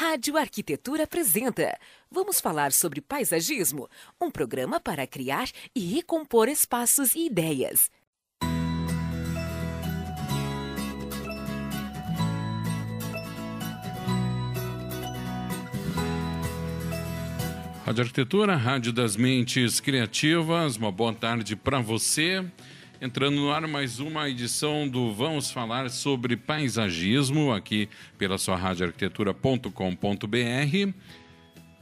Rádio 0.00 0.38
Arquitetura 0.38 1.04
apresenta 1.04 1.78
Vamos 2.10 2.40
falar 2.40 2.72
sobre 2.72 3.02
paisagismo, 3.02 3.86
um 4.18 4.30
programa 4.30 4.80
para 4.80 5.06
criar 5.06 5.50
e 5.76 5.80
recompor 5.80 6.48
espaços 6.48 7.14
e 7.14 7.26
ideias. 7.26 7.90
Rádio 17.84 18.02
Arquitetura, 18.02 18.56
Rádio 18.56 18.94
das 18.94 19.16
Mentes 19.16 19.80
Criativas, 19.80 20.78
uma 20.78 20.90
boa 20.90 21.12
tarde 21.12 21.54
para 21.54 21.78
você. 21.78 22.42
Entrando 23.00 23.36
no 23.36 23.50
ar 23.50 23.66
mais 23.66 23.98
uma 23.98 24.28
edição 24.28 24.86
do 24.86 25.14
Vamos 25.14 25.50
Falar 25.50 25.88
sobre 25.88 26.36
Paisagismo, 26.36 27.50
aqui 27.50 27.88
pela 28.18 28.36
sua 28.36 28.56
radioarquitetura.com.br. 28.56 30.92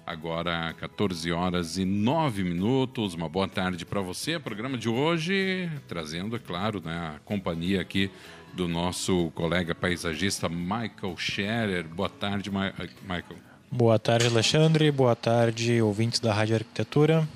Agora, 0.06 0.72
14 0.78 1.32
horas 1.32 1.76
e 1.76 1.84
9 1.84 2.44
minutos. 2.44 3.14
Uma 3.14 3.28
boa 3.28 3.48
tarde 3.48 3.84
para 3.84 4.00
você. 4.00 4.38
Programa 4.38 4.78
de 4.78 4.88
hoje, 4.88 5.68
trazendo, 5.88 6.36
é 6.36 6.38
claro, 6.38 6.80
né, 6.84 7.14
a 7.16 7.18
companhia 7.24 7.80
aqui 7.80 8.08
do 8.54 8.68
nosso 8.68 9.32
colega 9.34 9.74
paisagista 9.74 10.48
Michael 10.48 11.16
Scherer. 11.16 11.88
Boa 11.88 12.08
tarde, 12.08 12.48
Michael. 12.48 13.38
Boa 13.72 13.98
tarde, 13.98 14.28
Alexandre. 14.28 14.88
Boa 14.92 15.16
tarde, 15.16 15.82
ouvintes 15.82 16.20
da 16.20 16.32
Rádio 16.32 16.54
Arquitetura. 16.54 17.28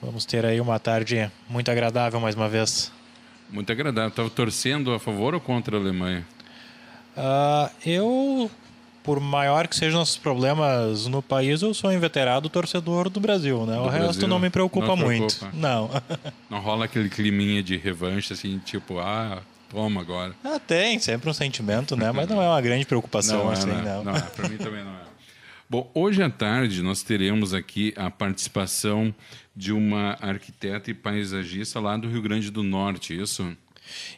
Vamos 0.00 0.24
ter 0.24 0.44
aí 0.44 0.60
uma 0.60 0.80
tarde 0.80 1.30
muito 1.48 1.70
agradável 1.70 2.18
mais 2.18 2.34
uma 2.34 2.48
vez. 2.48 2.90
Muito 3.52 3.70
agradável. 3.70 4.08
Estava 4.08 4.30
torcendo 4.30 4.92
a 4.92 4.98
favor 4.98 5.34
ou 5.34 5.40
contra 5.40 5.76
a 5.76 5.80
Alemanha? 5.80 6.26
Uh, 7.14 7.70
eu, 7.84 8.50
por 9.04 9.20
maior 9.20 9.68
que 9.68 9.76
sejam 9.76 9.98
nossos 9.98 10.16
problemas 10.16 11.06
no 11.06 11.20
país, 11.20 11.60
eu 11.60 11.74
sou 11.74 11.90
um 11.90 11.92
inveterado 11.92 12.48
torcedor 12.48 13.10
do 13.10 13.20
Brasil, 13.20 13.66
né? 13.66 13.74
Do 13.74 13.80
o 13.80 13.84
Brasil, 13.84 14.06
resto 14.06 14.26
não 14.26 14.38
me 14.38 14.48
preocupa 14.48 14.86
não 14.86 14.96
muito. 14.96 15.36
Preocupa. 15.36 15.50
Não. 15.54 15.90
não 16.48 16.60
rola 16.60 16.86
aquele 16.86 17.10
climinha 17.10 17.62
de 17.62 17.76
revanche, 17.76 18.32
assim, 18.32 18.58
tipo, 18.58 18.98
ah, 18.98 19.42
toma 19.70 20.00
agora. 20.00 20.34
Ah, 20.42 20.58
tem, 20.58 20.98
sempre 20.98 21.28
um 21.28 21.34
sentimento, 21.34 21.94
né? 21.94 22.10
Mas 22.10 22.26
não 22.28 22.40
é 22.40 22.48
uma 22.48 22.60
grande 22.62 22.86
preocupação, 22.86 23.44
não, 23.44 23.50
assim, 23.50 23.66
não. 23.66 24.02
Não, 24.02 24.12
não 24.14 24.20
para 24.20 24.48
mim 24.48 24.56
também 24.56 24.82
não 24.82 24.92
é. 24.92 25.02
Bom, 25.72 25.90
hoje 25.94 26.22
à 26.22 26.28
tarde 26.28 26.82
nós 26.82 27.02
teremos 27.02 27.54
aqui 27.54 27.94
a 27.96 28.10
participação 28.10 29.14
de 29.56 29.72
uma 29.72 30.18
arquiteta 30.20 30.90
e 30.90 30.94
paisagista 30.94 31.80
lá 31.80 31.96
do 31.96 32.10
Rio 32.10 32.20
Grande 32.20 32.50
do 32.50 32.62
Norte, 32.62 33.18
isso? 33.18 33.56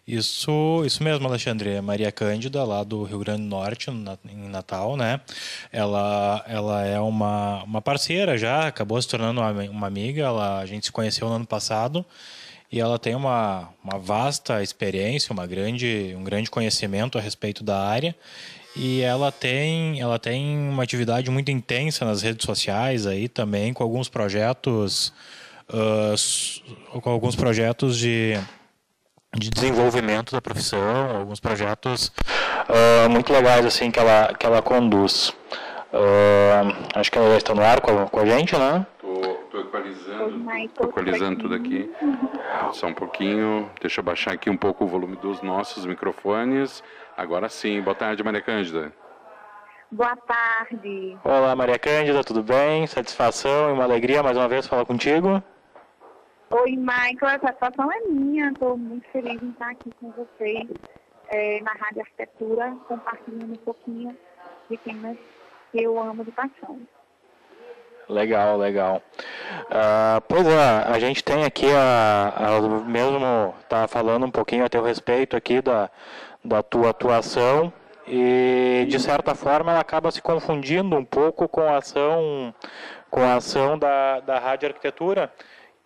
Isso, 0.05 0.83
isso 0.85 1.01
mesmo, 1.05 1.29
Alexandre. 1.29 1.71
É 1.71 1.81
Maria 1.81 2.11
Cândida, 2.11 2.65
lá 2.65 2.83
do 2.83 3.05
Rio 3.05 3.21
Grande 3.21 3.43
do 3.43 3.49
Norte, 3.49 3.89
em 3.89 4.49
Natal, 4.49 4.97
né? 4.97 5.21
Ela, 5.71 6.45
ela 6.49 6.85
é 6.85 6.99
uma, 6.99 7.63
uma 7.63 7.81
parceira 7.81 8.37
já, 8.37 8.67
acabou 8.67 9.01
se 9.01 9.07
tornando 9.07 9.41
uma, 9.41 9.53
uma 9.53 9.87
amiga. 9.87 10.23
Ela, 10.23 10.59
a 10.59 10.67
gente 10.67 10.87
se 10.87 10.91
conheceu 10.91 11.29
no 11.29 11.37
ano 11.37 11.47
passado 11.47 12.05
e 12.73 12.81
ela 12.81 12.99
tem 12.99 13.15
uma, 13.15 13.69
uma 13.81 13.97
vasta 13.97 14.61
experiência, 14.61 15.33
uma 15.33 15.47
grande, 15.47 16.17
um 16.19 16.25
grande 16.25 16.51
conhecimento 16.51 17.17
a 17.17 17.21
respeito 17.21 17.63
da 17.63 17.81
área 17.81 18.13
e 18.77 19.03
ela 19.03 19.31
tem, 19.31 20.01
ela 20.01 20.19
tem 20.19 20.59
uma 20.69 20.83
atividade 20.83 21.31
muito 21.31 21.51
intensa 21.51 22.05
nas 22.05 22.23
redes 22.23 22.45
sociais 22.45 23.07
aí 23.07 23.29
também, 23.29 23.73
com 23.73 23.83
alguns 23.83 24.09
projetos, 24.09 25.13
uh, 25.69 27.01
com 27.01 27.11
alguns 27.11 27.37
projetos 27.37 27.97
de, 27.97 28.35
de 29.37 29.51
desenvolvimento 29.51 30.33
da 30.33 30.41
profissão, 30.41 31.19
alguns 31.19 31.39
projetos 31.39 32.13
uh, 32.69 33.09
muito 33.09 33.33
legais 33.33 33.65
assim 33.65 33.91
que 33.91 33.99
ela, 33.99 34.35
que 34.35 34.45
ela 34.45 34.61
conduz. 34.61 35.29
Uh, 35.93 36.75
acho 36.97 37.13
que 37.13 37.19
ela 37.19 37.31
já 37.31 37.37
está 37.37 37.55
no 37.55 37.63
ar 37.63 37.81
com 37.81 38.03
a, 38.03 38.07
com 38.07 38.19
a 38.19 38.27
gente, 38.27 38.57
né? 38.57 38.85
Estou 39.55 39.61
equalizando, 39.61 40.45
tô 40.75 40.85
equalizando 40.89 41.39
tudo 41.39 41.55
aqui. 41.55 41.89
Só 42.73 42.89
um 42.89 42.95
pouquinho, 42.95 43.71
deixa 43.81 44.01
eu 44.01 44.05
baixar 44.05 44.33
aqui 44.33 44.51
um 44.51 44.57
pouco 44.57 44.85
o 44.85 44.89
volume 44.89 45.15
dos 45.15 45.43
nossos 45.43 45.87
microfones. 45.87 46.83
Agora 47.17 47.49
sim. 47.49 47.81
Boa 47.81 47.95
tarde, 47.95 48.23
Maria 48.23 48.41
Cândida. 48.41 48.93
Boa 49.91 50.17
tarde. 50.17 51.17
Olá, 51.23 51.55
Maria 51.55 51.79
Cândida, 51.79 52.25
tudo 52.25 52.43
bem? 52.43 52.87
Satisfação 52.87 53.71
e 53.71 53.73
uma 53.73 53.85
alegria 53.85 54.23
mais 54.23 54.37
uma 54.37 54.49
vez 54.49 54.67
falar 54.67 54.85
contigo. 54.85 55.43
Oi, 56.51 56.73
Michael, 56.73 57.37
a 57.37 57.39
satisfação 57.39 57.93
é 57.93 58.01
minha. 58.09 58.51
Estou 58.51 58.77
muito 58.77 59.07
feliz 59.11 59.41
em 59.41 59.51
estar 59.51 59.71
aqui 59.71 59.91
com 60.01 60.11
vocês 60.11 60.69
é, 61.29 61.61
na 61.61 61.73
Rádio 61.73 62.01
Arquitetura, 62.01 62.77
compartilhando 62.89 63.53
um 63.53 63.65
pouquinho 63.65 64.17
de 64.69 64.77
temas 64.79 65.17
que 65.71 65.83
eu 65.83 66.01
amo 66.01 66.25
de 66.25 66.33
paixão. 66.33 66.81
Legal, 68.09 68.59
legal. 68.59 69.01
Uh, 69.63 70.21
pois 70.29 70.47
é, 70.47 70.85
a 70.93 70.99
gente 70.99 71.25
tem 71.25 71.45
aqui 71.45 71.67
a, 71.73 72.35
a 72.37 72.61
mesmo 72.85 73.55
tá 73.69 73.89
falando 73.89 74.27
um 74.27 74.31
pouquinho 74.31 74.65
a 74.65 74.69
teu 74.69 74.83
respeito 74.83 75.35
aqui 75.37 75.63
da, 75.63 75.91
da 76.45 76.63
tua 76.63 76.91
atuação 76.91 77.73
e 78.07 78.85
de 78.89 79.01
certa 79.01 79.35
forma 79.35 79.73
ela 79.73 79.81
acaba 79.81 80.11
se 80.11 80.21
confundindo 80.21 80.95
um 80.95 81.05
pouco 81.05 81.49
com 81.49 81.63
a 81.63 81.79
ação 81.79 82.55
com 83.11 83.23
a 83.23 83.37
ação 83.37 83.79
da, 83.79 84.21
da 84.21 84.39
rádio 84.39 84.69
arquitetura 84.69 85.33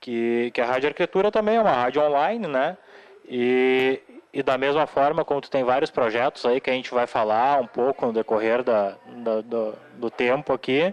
que, 0.00 0.50
que 0.52 0.60
a 0.60 0.66
rádio 0.66 0.88
arquitetura 0.88 1.30
também 1.30 1.56
é 1.56 1.60
uma 1.60 1.70
rádio 1.70 2.02
online 2.02 2.48
né? 2.48 2.76
E, 3.24 4.00
e 4.32 4.42
da 4.42 4.58
mesma 4.58 4.86
forma 4.86 5.24
como 5.24 5.40
tu 5.40 5.50
tem 5.50 5.62
vários 5.62 5.90
projetos 5.90 6.44
aí 6.44 6.60
que 6.60 6.70
a 6.70 6.72
gente 6.72 6.92
vai 6.92 7.06
falar 7.06 7.60
um 7.60 7.66
pouco 7.66 8.06
no 8.06 8.12
decorrer 8.12 8.64
da, 8.64 8.96
da 9.06 9.40
do, 9.40 9.74
do 9.94 10.10
tempo 10.10 10.52
aqui 10.52 10.92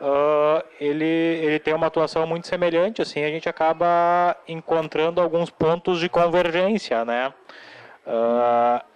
uh, 0.00 0.62
ele, 0.80 1.04
ele 1.04 1.58
tem 1.58 1.74
uma 1.74 1.88
atuação 1.88 2.24
muito 2.28 2.46
semelhante 2.46 3.02
assim 3.02 3.24
a 3.24 3.28
gente 3.28 3.48
acaba 3.48 4.36
encontrando 4.46 5.20
alguns 5.20 5.50
pontos 5.50 5.98
de 5.98 6.08
convergência 6.08 7.04
né? 7.04 7.32
Uh, 8.06 8.90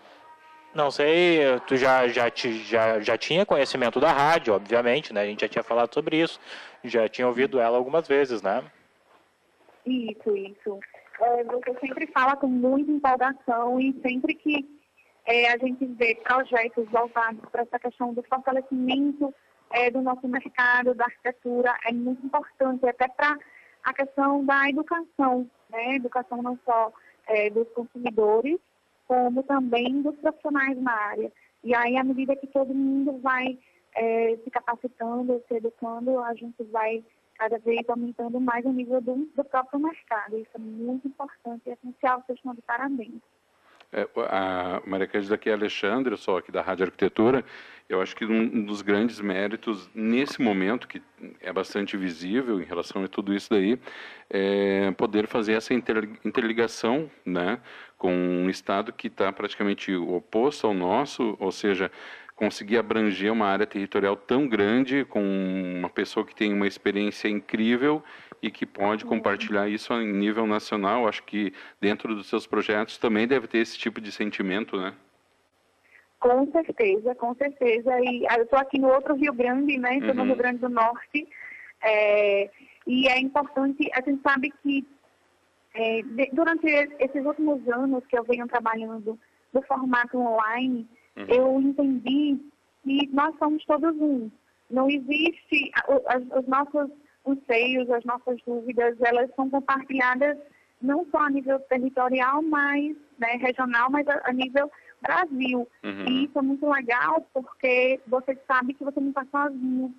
não 0.74 0.90
sei, 0.90 1.40
tu 1.66 1.76
já, 1.76 2.08
já, 2.08 2.30
já, 2.34 3.00
já 3.00 3.16
tinha 3.16 3.46
conhecimento 3.46 4.00
da 4.00 4.12
rádio, 4.12 4.54
obviamente, 4.54 5.12
né? 5.12 5.22
A 5.22 5.26
gente 5.26 5.42
já 5.42 5.48
tinha 5.48 5.62
falado 5.62 5.94
sobre 5.94 6.20
isso, 6.20 6.40
já 6.82 7.08
tinha 7.08 7.26
ouvido 7.26 7.60
ela 7.60 7.76
algumas 7.76 8.08
vezes, 8.08 8.42
né? 8.42 8.64
Isso, 9.86 10.36
isso. 10.36 10.80
É, 11.20 11.44
você 11.44 11.78
sempre 11.80 12.06
fala 12.08 12.36
com 12.36 12.48
muita 12.48 12.90
empolgação 12.90 13.80
e 13.80 13.94
sempre 14.02 14.34
que 14.34 14.66
é, 15.26 15.52
a 15.52 15.58
gente 15.58 15.84
vê 15.86 16.16
projetos 16.16 16.86
voltados 16.90 17.40
para 17.50 17.62
essa 17.62 17.78
questão 17.78 18.12
do 18.12 18.22
fortalecimento 18.24 19.32
é, 19.70 19.90
do 19.90 20.02
nosso 20.02 20.26
mercado, 20.26 20.94
da 20.94 21.04
arquitetura, 21.04 21.74
é 21.86 21.92
muito 21.92 22.24
importante, 22.26 22.86
até 22.86 23.08
para 23.08 23.36
a 23.82 23.92
questão 23.92 24.44
da 24.44 24.68
educação, 24.68 25.48
né? 25.70 25.96
Educação 25.96 26.42
não 26.42 26.58
só 26.64 26.92
é, 27.26 27.50
dos 27.50 27.68
consumidores, 27.70 28.58
como 29.06 29.42
também 29.42 30.02
dos 30.02 30.16
profissionais 30.16 30.76
na 30.80 30.92
área. 30.92 31.32
E 31.62 31.74
aí, 31.74 31.96
à 31.96 32.04
medida 32.04 32.36
que 32.36 32.46
todo 32.46 32.74
mundo 32.74 33.18
vai 33.20 33.58
é, 33.94 34.36
se 34.42 34.50
capacitando, 34.50 35.42
se 35.48 35.54
educando, 35.54 36.18
a 36.20 36.34
gente 36.34 36.62
vai 36.64 37.04
cada 37.36 37.58
vez 37.58 37.88
aumentando 37.88 38.40
mais 38.40 38.64
o 38.64 38.72
nível 38.72 39.00
do, 39.00 39.28
do 39.34 39.44
próprio 39.44 39.80
mercado. 39.80 40.38
Isso 40.38 40.50
é 40.54 40.58
muito 40.58 41.08
importante 41.08 41.62
e 41.66 41.72
essencial, 41.72 42.22
vocês 42.26 42.38
estão 42.38 42.54
de 42.54 42.62
parabéns. 42.62 43.20
É, 43.92 44.08
a 44.28 44.82
Maria 44.86 45.06
Cândida 45.06 45.36
aqui 45.36 45.48
é 45.48 45.52
Alexandre, 45.52 46.12
eu 46.12 46.18
sou 46.18 46.36
aqui 46.36 46.50
da 46.50 46.62
Rádio 46.62 46.86
Arquitetura. 46.86 47.44
Eu 47.86 48.00
acho 48.00 48.16
que 48.16 48.24
um 48.24 48.64
dos 48.64 48.80
grandes 48.80 49.20
méritos 49.20 49.90
nesse 49.94 50.40
momento, 50.40 50.88
que 50.88 51.02
é 51.40 51.52
bastante 51.52 51.98
visível 51.98 52.58
em 52.58 52.64
relação 52.64 53.04
a 53.04 53.08
tudo 53.08 53.34
isso 53.34 53.50
daí, 53.50 53.78
é 54.30 54.90
poder 54.92 55.26
fazer 55.26 55.52
essa 55.52 55.74
interligação 55.74 57.10
né, 57.26 57.60
com 57.98 58.10
um 58.14 58.48
Estado 58.48 58.90
que 58.90 59.08
está 59.08 59.30
praticamente 59.30 59.94
oposto 59.94 60.66
ao 60.66 60.72
nosso, 60.72 61.36
ou 61.38 61.52
seja, 61.52 61.90
conseguir 62.34 62.78
abranger 62.78 63.30
uma 63.30 63.46
área 63.46 63.66
territorial 63.66 64.16
tão 64.16 64.48
grande 64.48 65.04
com 65.04 65.22
uma 65.78 65.90
pessoa 65.90 66.26
que 66.26 66.34
tem 66.34 66.52
uma 66.54 66.66
experiência 66.66 67.28
incrível 67.28 68.02
e 68.42 68.50
que 68.50 68.64
pode 68.66 69.04
compartilhar 69.04 69.68
isso 69.68 69.92
em 69.92 70.12
nível 70.12 70.46
nacional. 70.46 71.06
Acho 71.06 71.22
que 71.22 71.52
dentro 71.80 72.14
dos 72.14 72.26
seus 72.28 72.46
projetos 72.46 72.98
também 72.98 73.26
deve 73.26 73.46
ter 73.46 73.58
esse 73.58 73.78
tipo 73.78 74.00
de 74.00 74.10
sentimento, 74.10 74.76
né? 74.76 74.94
Com 76.24 76.50
certeza, 76.50 77.14
com 77.16 77.34
certeza. 77.34 78.00
E 78.00 78.26
ah, 78.30 78.38
eu 78.38 78.44
estou 78.44 78.58
aqui 78.58 78.78
no 78.78 78.88
outro 78.88 79.14
Rio 79.14 79.34
Grande, 79.34 79.76
né? 79.76 79.98
Estou 79.98 80.12
uhum. 80.12 80.16
no 80.16 80.24
Rio 80.24 80.36
Grande 80.36 80.58
do 80.58 80.70
Norte. 80.70 81.28
É, 81.82 82.50
e 82.86 83.06
é 83.08 83.20
importante, 83.20 83.90
a 83.92 84.00
gente 84.00 84.22
sabe 84.22 84.50
que 84.62 84.86
é, 85.74 86.00
de, 86.00 86.30
durante 86.32 86.66
esses 86.66 87.26
últimos 87.26 87.68
anos 87.68 88.06
que 88.06 88.16
eu 88.16 88.24
venho 88.24 88.48
trabalhando 88.48 89.18
no 89.52 89.62
formato 89.64 90.16
online, 90.16 90.88
uhum. 91.14 91.26
eu 91.28 91.60
entendi 91.60 92.40
que 92.82 93.06
nós 93.12 93.36
somos 93.36 93.62
todos 93.66 93.94
um. 94.00 94.30
Não 94.70 94.88
existe, 94.88 95.72
os, 95.86 96.38
os 96.38 96.48
nossos 96.48 96.90
anseios, 97.26 97.90
as 97.90 98.04
nossas 98.04 98.40
dúvidas, 98.46 98.98
elas 99.02 99.28
são 99.36 99.50
compartilhadas 99.50 100.38
não 100.80 101.06
só 101.10 101.18
a 101.18 101.30
nível 101.30 101.60
territorial, 101.60 102.40
mas 102.40 102.96
né, 103.18 103.36
regional, 103.42 103.90
mas 103.90 104.08
a, 104.08 104.22
a 104.24 104.32
nível 104.32 104.70
Brasil. 105.04 105.68
Uhum. 105.82 106.04
E 106.08 106.24
isso 106.24 106.38
é 106.38 106.42
muito 106.42 106.68
legal 106.68 107.26
porque 107.32 108.00
você 108.06 108.36
sabe 108.46 108.74
que 108.74 108.84
você 108.84 109.00
não 109.00 109.10
está 109.10 109.24
sozinho, 109.30 109.94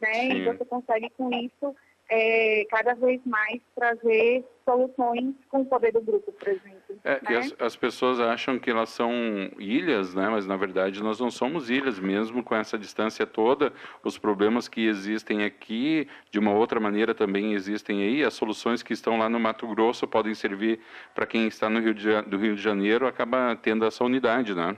né? 0.00 0.12
Sim. 0.12 0.32
E 0.32 0.44
você 0.44 0.64
consegue 0.64 1.10
com 1.16 1.30
isso 1.32 1.74
é, 2.10 2.66
cada 2.70 2.94
vez 2.94 3.20
mais 3.26 3.60
trazer 3.74 4.44
soluções 4.64 5.34
com 5.50 5.60
o 5.60 5.66
poder 5.66 5.92
do 5.92 6.00
grupo, 6.00 6.32
por 6.32 6.48
exemplo. 6.48 6.98
É, 7.04 7.20
né? 7.22 7.38
as, 7.38 7.54
as, 7.58 7.76
pessoas 7.76 8.18
acham 8.18 8.58
que 8.58 8.70
elas 8.70 8.88
são 8.88 9.12
ilhas, 9.58 10.14
né? 10.14 10.28
mas 10.28 10.46
na 10.46 10.56
verdade 10.56 11.02
nós 11.02 11.20
não 11.20 11.30
somos 11.30 11.68
ilhas, 11.68 11.98
mesmo 11.98 12.42
com 12.42 12.54
essa 12.54 12.78
distância 12.78 13.26
toda. 13.26 13.72
Os 14.02 14.16
problemas 14.16 14.68
que 14.68 14.86
existem 14.86 15.44
aqui, 15.44 16.08
de 16.30 16.38
uma 16.38 16.52
outra 16.52 16.80
maneira, 16.80 17.14
também 17.14 17.52
existem 17.52 18.02
aí. 18.02 18.24
As 18.24 18.34
soluções 18.34 18.82
que 18.82 18.92
estão 18.92 19.18
lá 19.18 19.28
no 19.28 19.38
Mato 19.38 19.66
Grosso 19.68 20.06
podem 20.06 20.34
servir 20.34 20.80
para 21.14 21.26
quem 21.26 21.46
está 21.46 21.68
no 21.68 21.80
Rio 21.80 21.94
de, 21.94 22.22
do 22.22 22.38
Rio 22.38 22.56
de 22.56 22.62
Janeiro, 22.62 23.06
acaba 23.06 23.54
tendo 23.56 23.84
essa 23.84 24.02
unidade, 24.02 24.54
né? 24.54 24.76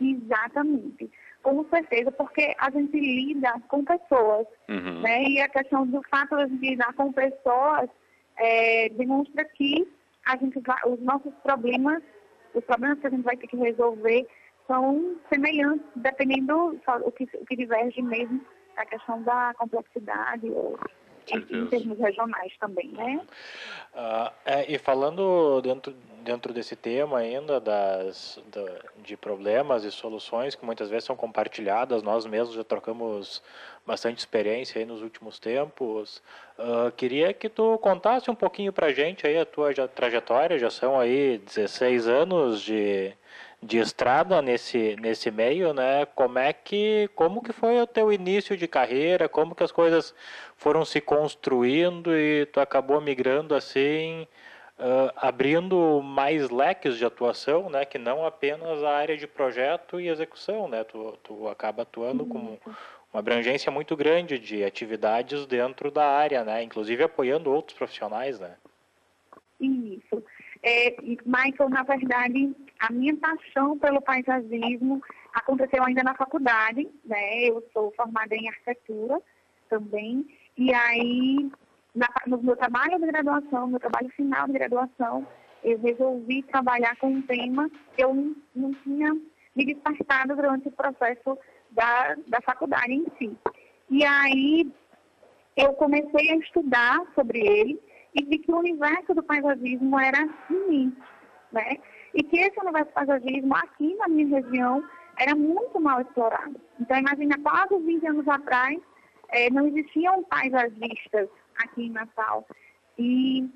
Exatamente. 0.00 1.10
Com 1.42 1.64
certeza, 1.70 2.12
porque 2.12 2.54
a 2.58 2.70
gente 2.70 2.98
lida 2.98 3.52
com 3.68 3.84
pessoas, 3.84 4.46
uhum. 4.68 5.00
né? 5.00 5.24
E 5.24 5.40
a 5.40 5.48
questão 5.48 5.86
do 5.86 6.02
fato 6.10 6.36
de 6.46 6.70
lidar 6.70 6.92
com 6.94 7.12
pessoas 7.12 7.88
é, 8.36 8.90
demonstra 8.90 9.44
que 9.44 9.88
a 10.26 10.36
gente 10.36 10.60
vai, 10.60 10.78
os 10.86 11.00
nossos 11.00 11.32
problemas, 11.42 12.02
os 12.54 12.64
problemas 12.64 12.98
que 13.00 13.06
a 13.06 13.10
gente 13.10 13.22
vai 13.22 13.36
ter 13.36 13.46
que 13.46 13.56
resolver 13.56 14.26
são 14.66 15.16
semelhantes, 15.32 15.86
dependendo 15.96 16.78
o 17.04 17.12
que, 17.12 17.24
o 17.34 17.46
que 17.46 17.56
diverge 17.56 18.02
mesmo 18.02 18.40
a 18.76 18.86
questão 18.86 19.22
da 19.22 19.52
complexidade 19.58 20.48
ou 20.50 20.78
em, 21.32 21.66
termos 21.66 21.98
regionais 21.98 22.52
também, 22.58 22.88
né? 22.88 23.20
Uh, 23.94 24.32
é, 24.44 24.72
e 24.72 24.78
falando 24.78 25.60
dentro, 25.60 25.94
dentro 26.22 26.52
desse 26.52 26.76
tema 26.76 27.18
ainda 27.18 27.60
das, 27.60 28.40
da, 28.52 28.64
de 29.02 29.16
problemas 29.16 29.84
e 29.84 29.90
soluções 29.90 30.54
que 30.54 30.64
muitas 30.64 30.88
vezes 30.88 31.04
são 31.04 31.16
compartilhadas, 31.16 32.02
nós 32.02 32.26
mesmos 32.26 32.54
já 32.54 32.64
trocamos 32.64 33.42
bastante 33.86 34.18
experiência 34.18 34.84
nos 34.86 35.02
últimos 35.02 35.38
tempos. 35.38 36.22
Uh, 36.58 36.92
queria 36.92 37.32
que 37.32 37.48
tu 37.48 37.78
contasse 37.78 38.30
um 38.30 38.34
pouquinho 38.34 38.72
para 38.72 38.92
gente 38.92 39.26
aí 39.26 39.38
a 39.38 39.46
tua 39.46 39.72
trajetória, 39.88 40.58
já 40.58 40.70
são 40.70 40.98
aí 40.98 41.38
16 41.38 42.06
anos 42.06 42.60
de 42.62 43.12
de 43.62 43.78
estrada 43.78 44.40
nesse, 44.40 44.96
nesse 45.00 45.30
meio, 45.30 45.74
né? 45.74 46.06
Como 46.06 46.38
é 46.38 46.52
que 46.52 47.10
como 47.14 47.42
que 47.42 47.52
foi 47.52 47.80
o 47.80 47.86
teu 47.86 48.12
início 48.12 48.56
de 48.56 48.66
carreira? 48.66 49.28
Como 49.28 49.54
que 49.54 49.62
as 49.62 49.72
coisas 49.72 50.14
foram 50.56 50.84
se 50.84 51.00
construindo 51.00 52.16
e 52.16 52.46
tu 52.46 52.58
acabou 52.58 53.00
migrando 53.00 53.54
assim, 53.54 54.26
uh, 54.78 55.12
abrindo 55.16 56.00
mais 56.02 56.48
leques 56.48 56.96
de 56.96 57.04
atuação, 57.04 57.68
né? 57.68 57.84
Que 57.84 57.98
não 57.98 58.24
apenas 58.24 58.82
a 58.82 58.96
área 58.96 59.16
de 59.16 59.26
projeto 59.26 60.00
e 60.00 60.08
execução, 60.08 60.66
né? 60.66 60.82
Tu, 60.84 61.18
tu 61.22 61.46
acaba 61.48 61.82
atuando 61.82 62.24
com 62.24 62.58
uma 63.12 63.20
abrangência 63.20 63.70
muito 63.70 63.94
grande 63.94 64.38
de 64.38 64.64
atividades 64.64 65.44
dentro 65.44 65.90
da 65.90 66.06
área, 66.06 66.44
né? 66.44 66.62
Inclusive 66.62 67.04
apoiando 67.04 67.52
outros 67.52 67.76
profissionais, 67.76 68.40
né? 68.40 68.54
Isso. 69.60 70.24
É, 70.62 70.94
Michael, 71.26 71.68
na 71.70 71.82
verdade, 71.82 72.54
a 72.80 72.92
minha 72.92 73.16
paixão 73.16 73.78
pelo 73.78 74.00
paisagismo 74.00 75.02
aconteceu 75.34 75.84
ainda 75.84 76.02
na 76.02 76.14
faculdade, 76.14 76.88
né? 77.04 77.44
Eu 77.44 77.62
sou 77.72 77.92
formada 77.96 78.34
em 78.34 78.48
arquitetura 78.48 79.20
também, 79.68 80.26
e 80.56 80.72
aí 80.74 81.50
na, 81.94 82.08
no 82.26 82.42
meu 82.42 82.56
trabalho 82.56 82.98
de 82.98 83.06
graduação, 83.06 83.68
meu 83.68 83.80
trabalho 83.80 84.08
final 84.10 84.46
de 84.46 84.54
graduação, 84.54 85.26
eu 85.62 85.78
resolvi 85.78 86.42
trabalhar 86.44 86.96
com 86.96 87.08
um 87.08 87.22
tema 87.22 87.70
que 87.94 88.02
eu 88.02 88.14
não, 88.14 88.34
não 88.54 88.74
tinha 88.82 89.12
me 89.54 89.64
despertado 89.66 90.34
durante 90.34 90.68
o 90.68 90.72
processo 90.72 91.38
da, 91.70 92.16
da 92.26 92.40
faculdade 92.40 92.92
em 92.92 93.06
si. 93.18 93.36
E 93.90 94.04
aí 94.04 94.72
eu 95.56 95.72
comecei 95.74 96.30
a 96.30 96.36
estudar 96.36 97.00
sobre 97.14 97.40
ele 97.40 97.80
e 98.14 98.24
vi 98.24 98.38
que 98.38 98.50
o 98.50 98.58
universo 98.58 99.14
do 99.14 99.22
paisagismo 99.22 99.98
era 99.98 100.28
imenso, 100.48 100.96
né? 101.52 101.76
E 102.14 102.22
que 102.22 102.38
esse 102.38 102.58
universo 102.60 102.92
paisagismo 102.92 103.54
aqui 103.54 103.94
na 103.96 104.08
minha 104.08 104.40
região 104.40 104.84
era 105.18 105.34
muito 105.34 105.78
mal 105.80 106.00
explorado. 106.00 106.60
Então, 106.80 106.98
imagina, 106.98 107.38
quase 107.42 107.76
20 107.78 108.06
anos 108.06 108.28
atrás, 108.28 108.78
é, 109.28 109.50
não 109.50 109.66
existiam 109.66 110.22
paisagistas 110.24 111.28
aqui 111.62 111.84
em 111.86 111.90
Natal. 111.90 112.46
E 112.98 113.48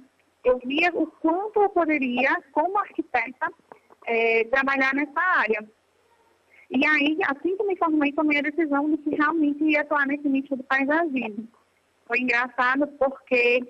eu 0.44 0.58
via 0.64 0.90
o 0.94 1.06
quanto 1.06 1.62
eu 1.62 1.70
poderia, 1.70 2.36
como 2.52 2.78
arquiteta, 2.78 3.52
é, 4.06 4.44
trabalhar 4.44 4.94
nessa 4.94 5.20
área. 5.20 5.68
E 6.70 6.86
aí, 6.86 7.18
assim 7.28 7.56
que 7.56 7.64
me 7.64 7.76
formei, 7.76 8.12
tomei 8.12 8.38
a 8.38 8.42
decisão 8.42 8.90
de 8.90 8.98
que 8.98 9.10
realmente 9.10 9.64
ia 9.64 9.80
atuar 9.80 10.06
nesse 10.06 10.28
nicho 10.28 10.56
do 10.56 10.64
paisagismo. 10.64 11.48
Foi 12.06 12.18
engraçado 12.18 12.86
porque 12.98 13.62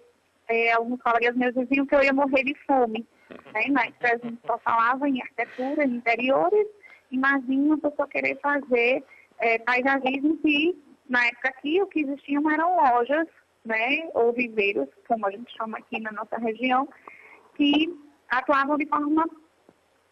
é, 0.49 0.73
alguns 0.73 1.01
colegas 1.01 1.37
meus 1.37 1.55
diziam 1.55 1.87
que 1.87 1.95
eu 1.95 2.03
ia 2.03 2.13
morrer 2.13 2.45
de 2.45 2.55
fome. 2.67 3.07
Né? 3.31 3.67
Mas 3.71 3.95
a 4.03 4.17
gente 4.17 4.39
só 4.47 4.59
falava 4.59 5.09
em 5.09 5.21
arquitetura, 5.21 5.85
em 5.85 5.97
interiores, 5.97 6.67
imagina 7.11 7.75
a 7.75 7.91
pessoa 7.91 8.09
querer 8.09 8.39
fazer 8.41 9.05
é, 9.39 9.59
paisagismo 9.59 10.37
que, 10.39 10.77
na 11.09 11.27
época 11.27 11.49
aqui, 11.49 11.81
o 11.83 11.87
que 11.87 12.01
existiam 12.01 12.51
eram 12.51 12.77
lojas, 12.77 13.27
né, 13.65 14.09
ou 14.15 14.33
viveiros, 14.33 14.89
como 15.09 15.27
a 15.27 15.31
gente 15.31 15.55
chama 15.57 15.79
aqui 15.79 16.01
na 16.01 16.13
nossa 16.13 16.37
região, 16.37 16.89
que 17.55 17.95
atuavam 18.29 18.77
de 18.77 18.87
forma 18.87 19.27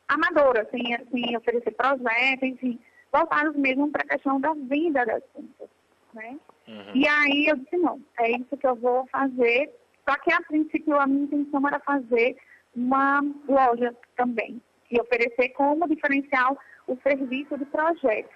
amadora, 0.09 0.67
sem, 0.71 0.83
sem 1.11 1.37
oferecer 1.37 1.73
projetos, 1.73 2.43
enfim, 2.43 2.79
voltados 3.13 3.55
mesmo 3.57 3.91
para 3.91 4.03
a 4.03 4.09
questão 4.09 4.41
da 4.41 4.55
venda 4.55 5.05
das 5.05 5.23
plantas, 5.25 5.69
né? 6.15 6.39
Uhum. 6.69 6.93
E 6.95 7.07
aí 7.09 7.47
eu 7.49 7.57
disse, 7.57 7.77
não, 7.77 8.01
é 8.19 8.31
isso 8.31 8.57
que 8.57 8.67
eu 8.67 8.77
vou 8.77 9.07
fazer 9.09 9.71
só 10.09 10.17
que, 10.19 10.33
a 10.33 10.41
princípio, 10.43 10.99
a 10.99 11.07
minha 11.07 11.25
intenção 11.25 11.67
era 11.67 11.79
fazer 11.81 12.37
uma 12.75 13.23
loja 13.49 13.95
também 14.17 14.61
e 14.91 15.01
oferecer 15.01 15.51
como 15.51 15.89
diferencial 15.89 16.59
o 16.87 16.97
serviço 17.03 17.57
de 17.57 17.65
projeto. 17.67 18.31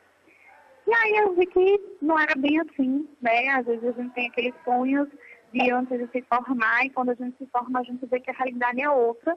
E 0.87 0.94
aí 0.94 1.17
eu 1.17 1.35
vi 1.35 1.47
que 1.47 1.81
não 2.00 2.19
era 2.19 2.35
bem 2.37 2.61
assim, 2.61 3.09
né? 3.21 3.49
Às 3.49 3.67
vezes 3.67 3.85
a 3.85 4.03
gente 4.03 4.15
tem 4.15 4.29
aqueles 4.29 4.55
sonhos 4.65 5.09
de 5.53 5.71
antes 5.71 5.99
de 5.99 6.06
se 6.12 6.23
formar 6.23 6.85
e 6.85 6.91
quando 6.91 7.11
a 7.11 7.15
gente 7.15 7.37
se 7.38 7.47
forma 7.47 7.81
a 7.81 7.83
gente 7.83 8.06
vê 8.06 8.21
que 8.21 8.31
a 8.31 8.35
realidade 8.35 8.81
é 8.81 8.91
outra. 8.91 9.37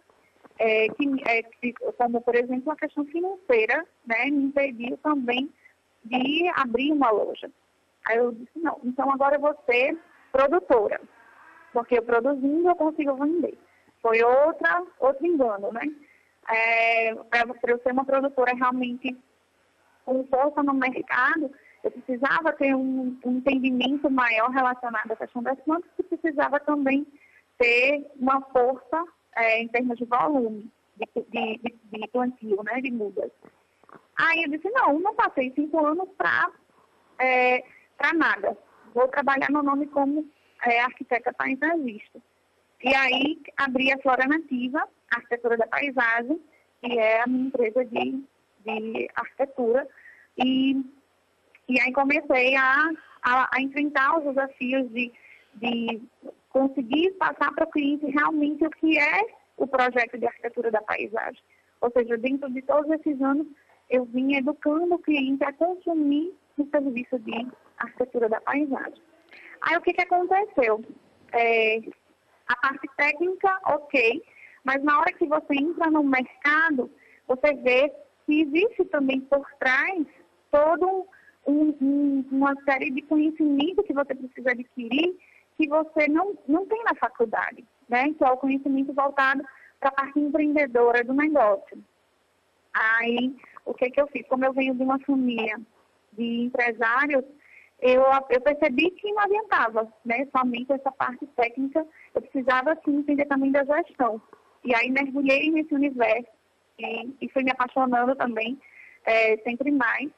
É, 0.62 0.90
que, 0.90 1.08
é, 1.26 1.42
que, 1.42 1.74
como, 1.98 2.20
por 2.22 2.36
exemplo, 2.36 2.72
a 2.72 2.76
questão 2.76 3.06
financeira, 3.06 3.86
né? 4.06 4.26
Me 4.26 4.44
impediu 4.44 4.98
também 4.98 5.50
de 6.04 6.50
abrir 6.56 6.92
uma 6.92 7.10
loja. 7.10 7.50
Aí 8.08 8.18
eu 8.18 8.32
disse, 8.32 8.60
não, 8.60 8.80
então 8.84 9.10
agora 9.12 9.38
eu 9.38 9.42
vou 9.42 9.56
ser 9.66 9.98
produtora 10.32 11.00
porque 11.74 11.98
eu 11.98 12.04
produzindo 12.04 12.70
eu 12.70 12.76
consigo 12.76 13.16
vender. 13.16 13.58
Foi 14.02 14.24
outra, 14.24 14.84
outro 15.00 15.26
engano, 15.26 15.72
né? 15.72 15.82
É, 16.50 17.16
Para 17.16 17.72
eu 17.72 17.80
ser 17.80 17.92
uma 17.92 18.06
produtora 18.06 18.54
realmente 18.56 19.16
com 20.06 20.26
força 20.28 20.64
no 20.64 20.74
mercado, 20.74 21.52
eu 21.84 21.92
precisava 21.92 22.52
ter 22.54 22.76
um, 22.76 23.18
um 23.24 23.38
entendimento 23.38 24.10
maior 24.10 24.50
relacionado 24.50 25.12
à 25.12 25.16
questão 25.16 25.44
das 25.44 25.60
plantas 25.62 25.90
e 25.98 26.04
precisava 26.04 26.60
também 26.60 27.06
ter 27.58 28.10
uma 28.16 28.42
força 28.42 29.06
é, 29.36 29.62
em 29.62 29.68
termos 29.68 29.98
de 29.98 30.06
volume 30.06 30.72
de, 31.00 31.22
de, 31.30 31.58
de, 31.58 32.00
de 32.00 32.08
plantio, 32.10 32.62
né, 32.64 32.82
de 32.82 32.92
mudas. 32.92 33.32
Aí 34.18 34.44
eu 34.44 34.50
disse, 34.50 34.70
não, 34.72 35.00
não 35.00 35.16
passei 35.16 35.52
cinco 35.56 35.86
anos 35.86 36.10
para 36.18 36.52
é, 37.20 37.64
nada. 38.16 38.58
Vou 38.94 39.08
trabalhar 39.08 39.50
meu 39.50 39.64
nome 39.64 39.88
como 39.88 40.30
é, 40.64 40.82
arquiteta 40.82 41.34
paisagista. 41.34 42.20
E 42.84 42.96
aí 42.96 43.40
abri 43.58 43.92
a 43.92 43.98
Flora 44.00 44.26
Nativa, 44.26 44.88
arquitetura 45.12 45.58
da 45.58 45.68
paisagem, 45.68 46.40
que 46.82 46.98
é 46.98 47.22
a 47.22 47.28
minha 47.28 47.48
empresa 47.48 47.84
de, 47.86 48.24
de 48.66 49.10
arquitetura. 49.16 49.88
E, 50.38 50.82
e 51.68 51.80
aí 51.80 51.92
comecei 51.92 52.56
a, 52.56 52.90
a, 53.24 53.50
a 53.54 53.62
enfrentar 53.62 54.18
os 54.18 54.24
desafios 54.24 54.90
de, 54.92 55.12
de 55.56 56.02
conseguir 56.50 57.12
passar 57.12 57.54
para 57.54 57.66
o 57.66 57.72
cliente 57.72 58.06
realmente 58.06 58.66
o 58.66 58.70
que 58.70 58.98
é 58.98 59.22
o 59.58 59.68
projeto 59.68 60.18
de 60.18 60.26
arquitetura 60.26 60.72
da 60.72 60.82
paisagem. 60.82 61.42
Ou 61.82 61.92
seja, 61.92 62.18
dentro 62.18 62.50
de 62.52 62.62
todos 62.62 62.90
esses 62.92 63.22
anos, 63.22 63.48
eu 63.90 64.06
vim 64.06 64.36
educando 64.36 64.96
o 64.96 65.00
cliente 65.00 65.44
a 65.44 65.54
consumir 65.54 66.34
o 66.58 66.66
serviço 66.70 67.20
de 67.20 67.48
arquitetura 67.78 68.30
da 68.30 68.40
paisagem. 68.42 69.02
Aí 69.62 69.78
o 69.78 69.82
que, 69.82 69.94
que 69.94 70.02
aconteceu? 70.02 70.84
É, 71.32 71.82
a 72.50 72.56
parte 72.56 72.88
técnica, 72.98 73.60
ok, 73.66 74.22
mas 74.64 74.84
na 74.84 75.00
hora 75.00 75.14
que 75.14 75.26
você 75.26 75.54
entra 75.54 75.90
no 75.90 76.04
mercado, 76.04 76.92
você 77.28 77.54
vê 77.54 77.94
que 78.26 78.42
existe 78.42 78.86
também 78.86 79.22
por 79.22 79.46
trás 79.60 80.06
todo 80.52 81.08
um, 81.46 81.76
um, 81.82 82.26
uma 82.32 82.56
série 82.64 82.90
de 82.92 83.04
conhecimento 83.04 83.84
que 83.84 83.94
você 83.94 84.16
precisa 84.16 84.52
adquirir 84.52 85.16
que 85.58 85.68
você 85.68 86.08
não, 86.08 86.38
não 86.48 86.66
tem 86.66 86.84
na 86.84 86.96
faculdade, 86.96 87.66
né? 87.88 88.14
Que 88.14 88.24
é 88.24 88.32
o 88.32 88.38
conhecimento 88.38 88.94
voltado 88.94 89.44
para 89.80 89.90
a 89.90 89.94
parte 89.94 90.20
empreendedora 90.20 91.04
do 91.04 91.14
negócio. 91.14 91.84
Aí, 92.74 93.36
o 93.66 93.74
que, 93.74 93.90
que 93.90 94.02
eu 94.02 94.08
fiz? 94.08 94.26
Como 94.28 94.46
eu 94.46 94.54
venho 94.54 94.74
de 94.74 94.84
uma 94.84 95.00
família 95.00 95.60
de 96.14 96.46
empresários, 96.46 97.26
eu, 97.82 98.04
eu 98.30 98.42
percebi 98.42 98.92
que 98.92 99.12
não 99.12 99.24
adiantava, 99.24 99.92
né? 100.06 100.28
Somente 100.36 100.72
essa 100.72 100.92
parte 100.92 101.26
técnica, 101.28 101.86
eu 102.14 102.22
precisava 102.22 102.78
sim 102.84 102.98
entender 102.98 103.26
também 103.26 103.52
da 103.52 103.64
gestão. 103.64 104.22
E 104.64 104.76
aí 104.76 104.90
mergulhei 104.90 105.50
nesse 105.50 105.74
universo 105.74 106.30
e, 106.78 107.16
e 107.22 107.30
fui 107.30 107.44
me 107.44 107.52
apaixonando 107.52 108.16
também 108.16 108.60
é, 109.06 109.38
sempre 109.38 109.72
mais 109.72 110.10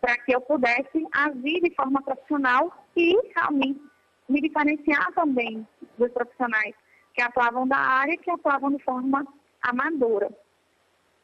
para 0.00 0.16
que 0.18 0.34
eu 0.34 0.40
pudesse 0.40 1.06
agir 1.12 1.60
de 1.60 1.74
forma 1.74 2.00
profissional 2.02 2.72
e 2.96 3.16
realmente 3.34 3.80
me 4.28 4.40
diferenciar 4.40 5.12
também 5.12 5.66
dos 5.96 6.12
profissionais 6.12 6.74
que 7.14 7.22
atuavam 7.22 7.66
da 7.66 7.78
área 7.78 8.16
que 8.16 8.30
atuavam 8.30 8.70
de 8.70 8.82
forma 8.84 9.26
amadora. 9.60 10.30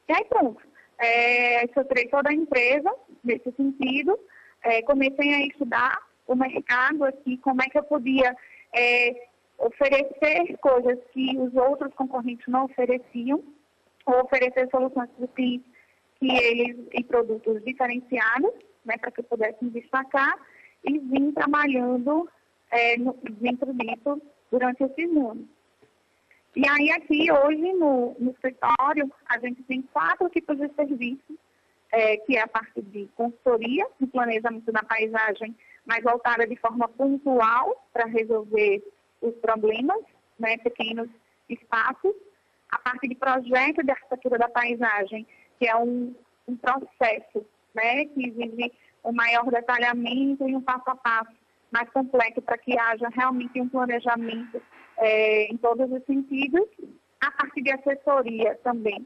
E 0.09 0.13
aí 0.13 0.25
pronto, 0.25 0.61
é, 0.97 1.65
estruturei 1.65 2.07
toda 2.09 2.29
a 2.29 2.33
empresa 2.33 2.93
nesse 3.23 3.51
sentido, 3.53 4.19
é, 4.65 4.81
comecei 4.81 5.33
a 5.33 5.45
estudar 5.45 5.97
o 6.27 6.35
mercado 6.35 7.03
aqui, 7.05 7.37
como 7.37 7.61
é 7.61 7.69
que 7.69 7.77
eu 7.77 7.83
podia 7.83 8.35
é, 8.73 9.27
oferecer 9.59 10.57
coisas 10.57 10.99
que 11.13 11.37
os 11.37 11.53
outros 11.55 11.93
concorrentes 11.93 12.45
não 12.47 12.65
ofereciam, 12.65 13.43
ou 14.05 14.21
oferecer 14.23 14.67
soluções 14.69 15.09
para 15.11 15.27
clientes 15.29 15.67
que 16.19 16.31
eles, 16.31 16.77
e 16.93 17.03
produtos 17.03 17.63
diferenciados, 17.63 18.51
né, 18.83 18.97
para 18.97 19.11
que 19.11 19.19
eu 19.19 19.23
pudesse 19.25 19.63
me 19.63 19.69
destacar, 19.69 20.35
e 20.83 20.97
vim 20.97 21.31
trabalhando 21.31 22.27
é, 22.71 22.97
no, 22.97 23.15
dentro 23.39 23.71
disso 23.73 24.21
durante 24.51 24.83
esses 24.83 25.09
anos. 25.09 25.45
E 26.55 26.63
aí 26.67 26.89
aqui 26.91 27.31
hoje 27.31 27.73
no, 27.73 28.15
no 28.17 28.31
escritório 28.31 29.11
a 29.27 29.39
gente 29.39 29.61
tem 29.63 29.81
quatro 29.81 30.29
tipos 30.29 30.57
de 30.57 30.69
serviços, 30.73 31.37
é, 31.91 32.17
que 32.17 32.37
é 32.37 32.41
a 32.41 32.47
parte 32.47 32.81
de 32.81 33.07
consultoria, 33.15 33.87
de 33.99 34.07
planejamento 34.07 34.71
da 34.71 34.83
paisagem, 34.83 35.55
mais 35.85 36.03
voltada 36.03 36.45
de 36.47 36.55
forma 36.55 36.87
pontual 36.87 37.87
para 37.93 38.05
resolver 38.05 38.83
os 39.21 39.33
problemas, 39.35 39.99
né, 40.39 40.57
pequenos 40.57 41.09
espaços. 41.49 42.13
A 42.71 42.79
parte 42.79 43.07
de 43.07 43.15
projeto 43.15 43.83
de 43.83 43.91
arquitetura 43.91 44.37
da 44.37 44.49
paisagem, 44.49 45.25
que 45.59 45.67
é 45.67 45.75
um, 45.75 46.13
um 46.47 46.57
processo 46.57 47.45
né, 47.73 48.05
que 48.05 48.27
exige 48.27 48.71
um 49.03 49.13
maior 49.13 49.45
detalhamento 49.51 50.49
e 50.49 50.55
um 50.55 50.61
passo 50.61 50.89
a 50.89 50.95
passo 50.95 51.31
mais 51.71 51.89
completo 51.89 52.41
para 52.41 52.57
que 52.57 52.77
haja 52.77 53.09
realmente 53.09 53.61
um 53.61 53.69
planejamento 53.69 54.61
é, 54.97 55.45
em 55.45 55.57
todos 55.57 55.91
os 55.91 56.03
sentidos. 56.05 56.65
A 57.21 57.31
parte 57.31 57.61
de 57.61 57.71
assessoria 57.71 58.55
também, 58.63 59.05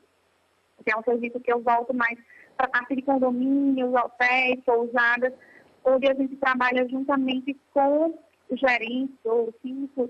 que 0.84 0.92
é 0.92 0.98
um 0.98 1.04
serviço 1.04 1.40
que 1.40 1.52
eu 1.52 1.62
volto 1.62 1.94
mais 1.94 2.18
a 2.60 2.68
parte 2.68 2.96
de 2.96 3.02
condomínios, 3.02 3.94
hotéis, 3.94 4.60
pousadas, 4.66 5.34
onde 5.84 6.08
a 6.08 6.14
gente 6.14 6.36
trabalha 6.36 6.88
juntamente 6.88 7.58
com 7.74 8.20
gerentes 8.52 9.16
ou 9.24 9.54
síndicos, 9.62 10.10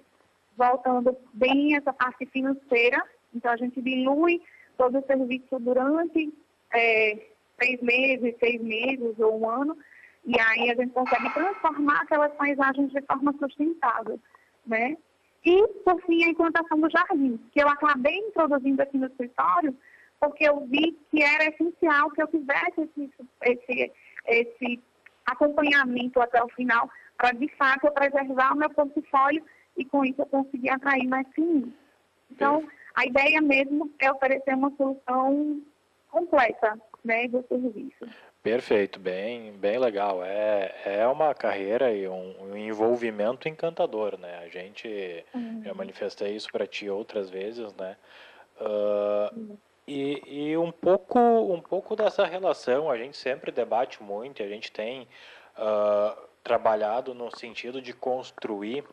voltando 0.57 1.15
bem 1.33 1.75
essa 1.75 1.93
parte 1.93 2.25
financeira. 2.25 3.01
Então, 3.33 3.51
a 3.51 3.57
gente 3.57 3.81
dilui 3.81 4.41
todo 4.77 4.97
o 4.97 5.05
serviço 5.05 5.59
durante 5.59 6.33
é, 6.73 7.27
três 7.57 7.81
meses, 7.81 8.35
seis 8.39 8.61
meses 8.61 9.19
ou 9.19 9.39
um 9.39 9.49
ano, 9.49 9.77
e 10.25 10.39
aí 10.39 10.71
a 10.71 10.75
gente 10.75 10.91
consegue 10.91 11.31
transformar 11.33 12.01
aquelas 12.01 12.33
paisagens 12.33 12.91
de 12.91 13.01
forma 13.03 13.33
sustentável, 13.39 14.19
né? 14.65 14.97
E, 15.45 15.67
por 15.85 16.01
fim, 16.01 16.23
a 16.23 16.29
implantação 16.29 16.79
do 16.79 16.89
jardim, 16.89 17.39
que 17.51 17.61
eu 17.61 17.67
acabei 17.67 18.17
introduzindo 18.17 18.81
aqui 18.81 18.97
no 18.97 19.07
escritório, 19.07 19.75
porque 20.19 20.47
eu 20.47 20.65
vi 20.65 20.97
que 21.09 21.23
era 21.23 21.45
essencial 21.45 22.11
que 22.11 22.21
eu 22.21 22.27
tivesse 22.27 22.81
esse, 22.81 23.11
esse, 23.43 23.91
esse 24.27 24.83
acompanhamento 25.25 26.19
até 26.19 26.43
o 26.43 26.49
final, 26.49 26.89
para, 27.17 27.31
de 27.31 27.47
fato, 27.55 27.87
eu 27.87 27.91
preservar 27.91 28.53
o 28.53 28.57
meu 28.57 28.69
portfólio 28.69 29.43
e, 29.77 29.85
com 29.85 30.03
isso, 30.03 30.21
eu 30.21 30.25
conseguir 30.25 30.69
atrair 30.69 31.07
mais 31.07 31.27
clientes. 31.33 31.73
Então, 32.31 32.67
a 32.95 33.05
ideia 33.05 33.41
mesmo 33.41 33.89
é 33.99 34.11
oferecer 34.11 34.53
uma 34.55 34.71
solução 34.75 35.61
completa 36.09 36.79
né, 37.03 37.27
do 37.27 37.43
serviço. 37.47 38.07
Perfeito, 38.41 38.99
bem, 38.99 39.51
bem 39.53 39.77
legal. 39.77 40.23
É, 40.23 40.73
é 40.85 41.07
uma 41.07 41.33
carreira 41.33 41.91
e 41.91 42.07
um, 42.07 42.35
um 42.41 42.57
envolvimento 42.57 43.49
encantador, 43.49 44.17
né? 44.17 44.39
A 44.39 44.47
gente 44.47 45.25
uhum. 45.33 45.61
já 45.63 45.73
manifestei 45.73 46.35
isso 46.35 46.49
para 46.51 46.65
ti 46.65 46.89
outras 46.89 47.29
vezes, 47.29 47.73
né? 47.75 47.97
Uh, 48.61 49.37
uhum. 49.37 49.57
E, 49.89 50.51
e 50.51 50.57
um 50.57 50.71
pouco 50.71 51.19
um 51.19 51.59
pouco 51.59 51.95
dessa 51.95 52.25
relação 52.25 52.91
a 52.91 52.97
gente 52.97 53.17
sempre 53.17 53.51
debate 53.51 54.03
muito, 54.03 54.43
a 54.43 54.47
gente 54.47 54.71
tem 54.71 55.07
uh, 55.57 56.15
trabalhado 56.43 57.15
no 57.15 57.35
sentido 57.35 57.81
de 57.81 57.91
construir 57.91 58.83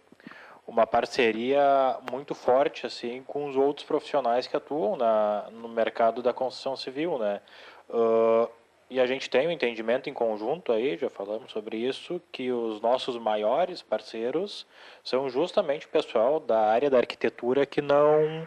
uma 0.66 0.86
parceria 0.86 1.98
muito 2.10 2.34
forte 2.34 2.86
assim 2.86 3.22
com 3.26 3.46
os 3.46 3.56
outros 3.56 3.86
profissionais 3.86 4.46
que 4.46 4.56
atuam 4.56 4.96
na, 4.96 5.48
no 5.52 5.68
mercado 5.68 6.22
da 6.22 6.32
construção 6.32 6.74
civil, 6.74 7.18
né? 7.18 7.42
Uh, 7.90 8.48
e 8.88 9.00
a 9.00 9.06
gente 9.06 9.28
tem 9.28 9.48
um 9.48 9.50
entendimento 9.50 10.08
em 10.08 10.14
conjunto 10.14 10.72
aí, 10.72 10.96
já 10.96 11.10
falamos 11.10 11.50
sobre 11.50 11.76
isso, 11.76 12.20
que 12.30 12.52
os 12.52 12.80
nossos 12.80 13.18
maiores 13.18 13.82
parceiros 13.82 14.64
são 15.02 15.28
justamente 15.28 15.86
o 15.86 15.88
pessoal 15.88 16.38
da 16.38 16.68
área 16.68 16.88
da 16.88 16.98
arquitetura 16.98 17.66
que 17.66 17.82
não 17.82 18.46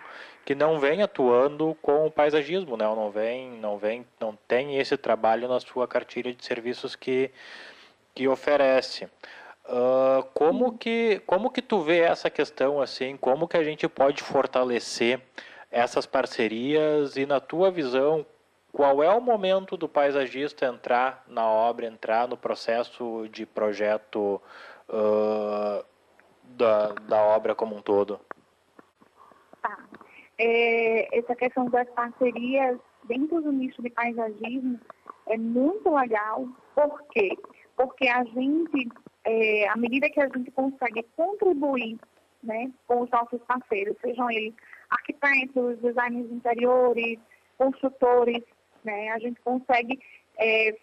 que 0.50 0.56
não 0.56 0.80
vem 0.80 1.04
atuando 1.04 1.78
com 1.80 2.08
o 2.08 2.12
paisagismo, 2.12 2.76
né? 2.76 2.84
Não 2.84 3.12
vem, 3.12 3.52
não 3.60 3.78
vem, 3.78 4.04
não 4.20 4.36
tem 4.48 4.80
esse 4.80 4.98
trabalho 4.98 5.48
na 5.48 5.60
sua 5.60 5.88
cartilha 5.88 6.34
de 6.34 6.44
serviços 6.44 6.96
que 6.96 7.30
que 8.16 8.28
oferece. 8.28 9.06
Uh, 9.66 10.24
como 10.34 10.76
que 10.76 11.22
como 11.28 11.52
que 11.52 11.62
tu 11.62 11.82
vê 11.82 12.00
essa 12.00 12.32
questão 12.32 12.82
assim? 12.82 13.16
Como 13.16 13.48
que 13.48 13.58
a 13.58 13.64
gente 13.64 13.88
pode 13.88 14.24
fortalecer 14.24 15.22
essas 15.70 16.08
parcerias 16.08 17.16
e 17.16 17.28
na 17.28 17.40
tua 17.40 17.70
visão 17.70 18.26
qual 18.72 19.04
é 19.04 19.10
o 19.12 19.22
momento 19.22 19.78
do 19.78 19.88
paisagista 19.88 20.66
entrar 20.66 21.24
na 21.28 21.46
obra, 21.46 21.86
entrar 21.86 22.28
no 22.28 22.36
processo 22.36 23.30
de 23.32 23.46
projeto 23.46 24.42
uh, 24.90 25.86
da, 26.44 26.88
da 27.08 27.22
obra 27.22 27.54
como 27.54 27.76
um 27.76 27.84
todo? 27.84 28.20
É, 30.42 31.20
essa 31.20 31.36
questão 31.36 31.66
das 31.66 31.90
parcerias 31.90 32.80
dentro 33.04 33.42
do 33.42 33.52
nicho 33.52 33.82
de 33.82 33.90
paisagismo 33.90 34.80
é 35.28 35.38
muito 35.38 35.94
legal. 35.94 36.48
Por 36.74 37.04
quê? 37.10 37.38
Porque 37.76 38.08
a 38.08 38.24
gente, 38.24 38.88
é, 39.26 39.68
à 39.68 39.76
medida 39.76 40.10
que 40.10 40.22
a 40.22 40.30
gente 40.30 40.50
consegue 40.52 41.04
contribuir 41.18 42.00
né, 42.42 42.72
com 42.88 43.02
os 43.02 43.10
nossos 43.10 43.42
parceiros, 43.42 43.98
sejam 44.02 44.32
eles 44.32 44.54
arquitetos, 44.90 45.78
designers 45.80 46.32
interiores, 46.32 47.20
construtores, 47.58 48.42
né? 48.84 49.10
A 49.10 49.20
gente 49.20 49.40
consegue 49.42 50.00
é, 50.38 50.74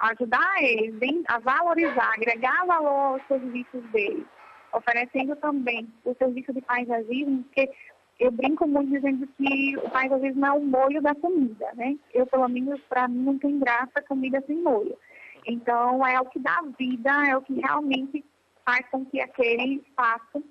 ajudar 0.00 0.62
eles 0.62 0.94
a 1.28 1.38
valorizar, 1.38 2.14
agregar 2.14 2.64
valor 2.66 3.14
aos 3.14 3.26
serviços 3.28 3.84
deles, 3.90 4.24
oferecendo 4.72 5.36
também 5.36 5.86
o 6.04 6.14
serviço 6.14 6.52
de 6.52 6.62
paisagismo, 6.62 7.44
porque 7.44 7.70
eu 8.18 8.30
brinco 8.30 8.66
muito 8.66 8.90
dizendo 8.90 9.26
que 9.36 9.76
o 9.76 9.90
paisagismo 9.90 10.46
é 10.46 10.52
o 10.52 10.64
molho 10.64 11.02
da 11.02 11.14
comida, 11.14 11.72
né? 11.74 11.96
Eu, 12.12 12.26
pelo 12.26 12.48
menos, 12.48 12.80
para 12.82 13.08
mim, 13.08 13.20
não 13.20 13.38
tem 13.38 13.58
graça 13.58 14.02
comida 14.02 14.42
sem 14.46 14.62
molho. 14.62 14.96
Então, 15.46 16.06
é 16.06 16.20
o 16.20 16.26
que 16.26 16.38
dá 16.38 16.62
vida, 16.78 17.10
é 17.28 17.36
o 17.36 17.42
que 17.42 17.54
realmente 17.60 18.24
faz 18.64 18.86
com 18.90 19.04
que 19.04 19.20
aquele 19.20 19.76
espaço 19.76 20.42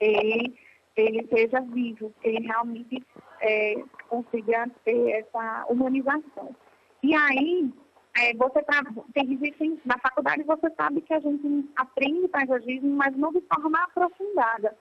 ele, 0.00 0.54
ele 0.96 1.26
seja 1.28 1.60
vivo, 1.60 2.12
ele 2.22 2.46
realmente 2.46 3.04
é, 3.40 3.74
consiga 4.08 4.70
ter 4.84 5.10
essa 5.10 5.66
humanização. 5.68 6.54
E 7.02 7.14
aí, 7.14 7.70
é, 8.18 8.34
você 8.34 8.62
tá, 8.62 8.82
tem, 9.12 9.34
existem, 9.34 9.78
na 9.84 9.98
faculdade 9.98 10.42
você 10.44 10.70
sabe 10.76 11.02
que 11.02 11.12
a 11.12 11.20
gente 11.20 11.68
aprende 11.76 12.28
paisagismo, 12.28 12.88
mas 12.96 13.14
não 13.16 13.32
de 13.32 13.42
forma 13.42 13.78
aprofundada. 13.82 14.76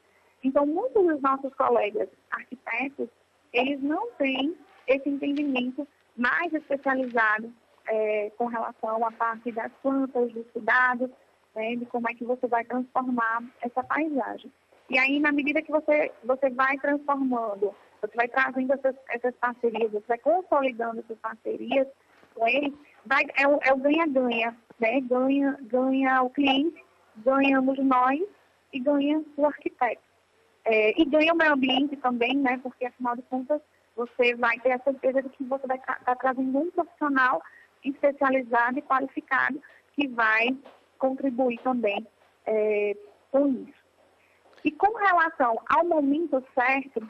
Então, 0.45 0.65
muitos 0.65 1.03
dos 1.03 1.21
nossos 1.21 1.53
colegas 1.55 2.07
arquitetos, 2.31 3.09
eles 3.51 3.81
não 3.81 4.11
têm 4.11 4.55
esse 4.87 5.09
entendimento 5.09 5.87
mais 6.15 6.53
especializado 6.53 7.51
é, 7.87 8.31
com 8.37 8.45
relação 8.45 9.05
à 9.05 9.11
parte 9.11 9.51
das 9.51 9.71
plantas, 9.81 10.31
dos 10.31 10.45
cuidados, 10.51 11.09
né, 11.55 11.75
de 11.75 11.85
como 11.87 12.09
é 12.09 12.13
que 12.13 12.23
você 12.23 12.47
vai 12.47 12.63
transformar 12.63 13.43
essa 13.61 13.83
paisagem. 13.83 14.51
E 14.89 14.99
aí, 14.99 15.19
na 15.19 15.31
medida 15.31 15.61
que 15.61 15.71
você, 15.71 16.11
você 16.23 16.49
vai 16.49 16.77
transformando 16.77 17.73
você 18.05 18.15
vai 18.15 18.27
trazendo 18.27 18.73
essas, 18.73 18.95
essas 19.09 19.35
parcerias, 19.35 19.91
você 19.91 20.05
vai 20.07 20.17
consolidando 20.19 20.99
essas 20.99 21.17
parcerias 21.17 21.87
com 22.35 22.47
eles, 22.47 22.73
vai, 23.05 23.23
é 23.35 23.47
o 23.47 23.59
é 23.61 23.75
ganha-ganha, 23.75 24.55
né? 24.79 25.01
Ganha, 25.01 25.57
ganha 25.61 26.21
o 26.21 26.29
cliente, 26.29 26.83
ganhamos 27.17 27.79
nós 27.79 28.21
e 28.73 28.79
ganha 28.79 29.23
o 29.37 29.45
arquiteto. 29.45 30.04
É, 30.65 30.99
e 30.99 31.05
ganha 31.05 31.33
o 31.33 31.37
meio 31.37 31.53
ambiente 31.53 31.95
também, 31.97 32.35
né? 32.35 32.59
Porque 32.61 32.85
afinal 32.85 33.15
de 33.15 33.21
contas 33.23 33.61
você 33.95 34.35
vai 34.35 34.59
ter 34.59 34.71
a 34.71 34.79
certeza 34.79 35.21
de 35.21 35.29
que 35.29 35.43
você 35.43 35.65
vai 35.67 35.77
estar 35.77 35.99
tá 36.03 36.15
trazendo 36.15 36.57
um 36.57 36.71
profissional 36.71 37.41
especializado 37.83 38.79
e 38.79 38.81
qualificado 38.81 39.61
que 39.93 40.07
vai 40.07 40.57
contribuir 40.97 41.59
também 41.59 42.05
é, 42.45 42.95
com 43.31 43.47
isso. 43.47 43.85
E 44.63 44.71
com 44.71 44.97
relação 44.97 45.61
ao 45.69 45.85
momento 45.85 46.43
certo, 46.55 47.07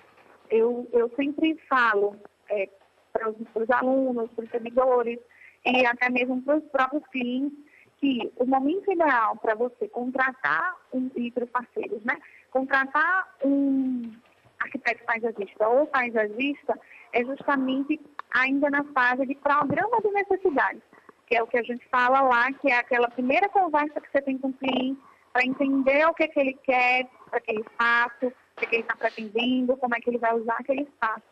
eu, 0.50 0.88
eu 0.92 1.10
sempre 1.16 1.56
falo 1.70 2.16
é, 2.50 2.70
para 3.14 3.30
os 3.30 3.70
alunos, 3.70 4.30
para 4.32 4.44
os 4.44 4.52
servidores 4.52 5.20
e 5.66 5.86
até 5.86 6.10
mesmo 6.10 6.42
para 6.42 6.58
os 6.58 6.64
próprios 6.66 7.08
clientes 7.08 7.58
que 7.98 8.32
o 8.36 8.46
momento 8.46 8.92
ideal 8.92 9.38
para 9.38 9.56
você 9.56 9.88
contratar 9.88 10.76
um, 10.94 11.10
e 11.16 11.32
para 11.32 11.46
os 11.46 11.50
parceiros, 11.50 12.04
né? 12.04 12.20
Contratar 12.56 13.36
um 13.44 14.14
arquiteto 14.62 15.04
paisagista 15.04 15.68
ou 15.68 15.88
paisagista 15.88 16.80
é 17.12 17.22
justamente 17.26 18.00
ainda 18.32 18.70
na 18.70 18.82
fase 18.94 19.26
de 19.26 19.36
programa 19.36 20.00
de 20.02 20.10
necessidades, 20.12 20.82
que 21.28 21.36
é 21.36 21.44
o 21.44 21.48
que 21.48 21.58
a 21.58 21.64
gente 21.64 21.86
fala 21.90 22.22
lá, 22.22 22.50
que 22.54 22.72
é 22.72 22.78
aquela 22.78 23.10
primeira 23.10 23.50
conversa 23.50 24.00
que 24.00 24.10
você 24.10 24.22
tem 24.22 24.38
com 24.38 24.48
o 24.48 24.54
cliente 24.54 24.98
para 25.34 25.46
entender 25.46 26.08
o 26.08 26.14
que, 26.14 26.24
é 26.24 26.28
que 26.30 26.40
ele 26.40 26.54
quer 26.64 27.10
para 27.30 27.40
aquele 27.40 27.60
espaço, 27.60 28.28
o 28.28 28.32
que, 28.56 28.64
é 28.64 28.68
que 28.68 28.76
ele 28.78 28.84
está 28.84 28.96
pretendendo, 28.96 29.76
como 29.76 29.94
é 29.94 30.00
que 30.00 30.10
ele 30.10 30.18
vai 30.18 30.34
usar 30.34 30.56
aquele 30.58 30.84
espaço. 30.84 31.24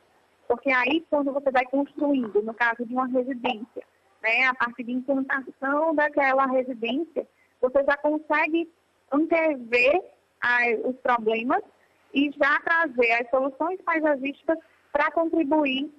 Porque 0.46 0.72
aí, 0.72 1.06
quando 1.10 1.32
você 1.32 1.50
vai 1.51 1.63
construindo, 1.68 2.42
no 2.42 2.53
caso 2.53 2.86
de 2.86 2.94
uma 2.94 3.08
residência, 3.08 3.84
né, 4.22 4.44
a 4.44 4.53
parte 4.56 4.84
de 4.84 4.92
implantação 4.92 5.96
daquela 5.96 6.48
residência, 6.48 7.25
você 7.62 7.82
já 7.86 7.96
consegue 7.96 8.70
antever 9.10 10.12
os 10.86 10.96
problemas 10.98 11.62
e 12.14 12.32
já 12.32 12.60
trazer 12.60 13.12
as 13.14 13.30
soluções 13.30 13.82
paisagísticas 13.82 14.58
para 14.92 15.12
contribuir 15.12 15.92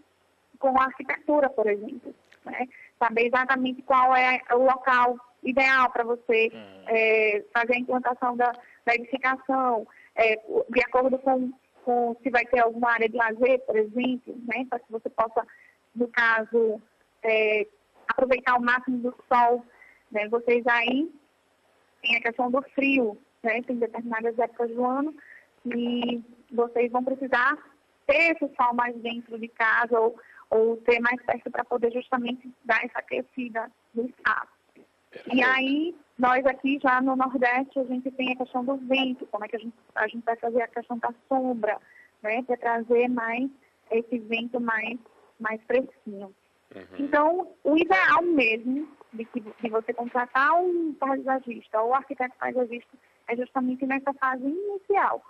com 0.59 0.79
a 0.81 0.85
arquitetura, 0.85 1.51
por 1.51 1.67
exemplo. 1.67 2.15
Né? 2.45 2.69
Saber 2.99 3.27
exatamente 3.27 3.83
qual 3.83 4.15
é 4.15 4.41
o 4.53 4.59
local 4.59 5.19
ideal 5.43 5.91
para 5.91 6.05
você 6.05 6.51
uhum. 6.53 6.85
é, 6.87 7.45
fazer 7.53 7.75
a 7.75 7.79
implantação 7.79 8.37
da, 8.37 8.53
da 8.85 8.95
edificação, 8.95 9.87
é, 10.15 10.37
de 10.37 10.81
acordo 10.85 11.19
com, 11.19 11.53
com 11.85 12.17
se 12.23 12.31
vai 12.31 12.45
ter 12.47 12.61
alguma 12.61 12.93
área 12.93 13.09
de 13.09 13.17
lazer, 13.17 13.61
por 13.67 13.77
exemplo, 13.77 14.37
né? 14.47 14.65
para 14.69 14.79
que 14.79 14.91
você 14.91 15.11
possa, 15.11 15.47
no 15.95 16.09
caso, 16.09 16.81
é, 17.23 17.67
aproveitar 18.09 18.57
o 18.57 18.63
máximo 18.63 18.99
do 18.99 19.15
sol. 19.29 19.65
Né? 20.11 20.29
Vocês 20.29 20.65
aí 20.67 21.11
tem 22.03 22.17
a 22.17 22.23
questão 22.23 22.51
do 22.51 22.63
frio, 22.75 23.19
né? 23.45 23.63
tem 23.63 23.77
determinadas 23.77 24.39
épocas 24.39 24.71
do 24.71 24.85
ano 24.85 25.15
e 25.67 26.23
vocês 26.53 26.91
vão 26.91 27.05
precisar 27.05 27.57
ter 28.07 28.33
esse 28.33 28.55
sol 28.55 28.75
mais 28.75 28.95
dentro 28.97 29.39
de 29.39 29.49
casa 29.49 29.99
ou, 29.99 30.19
ou 30.51 30.77
ter 30.79 31.01
mais 31.01 31.21
perto 31.23 31.51
para 31.51 31.65
poder 31.65 31.93
justamente 31.93 32.53
dar 32.65 32.85
essa 32.85 32.99
aquecida 32.99 33.71
no 33.95 34.07
espaço. 34.07 34.53
E 35.33 35.43
aí, 35.43 35.95
nós 36.19 36.45
aqui 36.45 36.79
já 36.83 37.01
no 37.01 37.17
Nordeste, 37.17 37.79
a 37.79 37.85
gente 37.85 38.11
tem 38.11 38.33
a 38.33 38.37
questão 38.37 38.65
do 38.65 38.77
vento, 38.77 39.27
como 39.27 39.45
é 39.45 39.49
que 39.49 39.57
a 39.57 39.59
gente, 39.59 39.75
a 39.95 40.09
gente 40.09 40.25
vai 40.25 40.37
fazer 40.37 40.63
a 40.63 40.69
questão 40.69 40.99
da 40.99 41.15
sombra, 41.29 41.79
né, 42.23 42.43
para 42.43 42.57
trazer 42.57 43.09
mais 43.09 43.49
esse 43.91 44.19
vento 44.19 44.61
mais, 44.61 44.99
mais 45.39 45.61
fresquinho. 45.63 46.35
Uhum. 46.75 46.83
Então, 46.99 47.49
o 47.63 47.77
ideal 47.77 48.23
mesmo 48.23 48.89
de, 49.13 49.25
que, 49.27 49.41
de 49.41 49.69
você 49.69 49.93
contratar 49.93 50.55
um 50.61 50.93
paisagista 50.95 51.81
ou 51.81 51.95
arquiteto 51.95 52.35
paisagista 52.39 52.91
é 53.29 53.37
justamente 53.37 53.87
nessa 53.87 54.13
fase 54.15 54.45
inicial. 54.45 55.23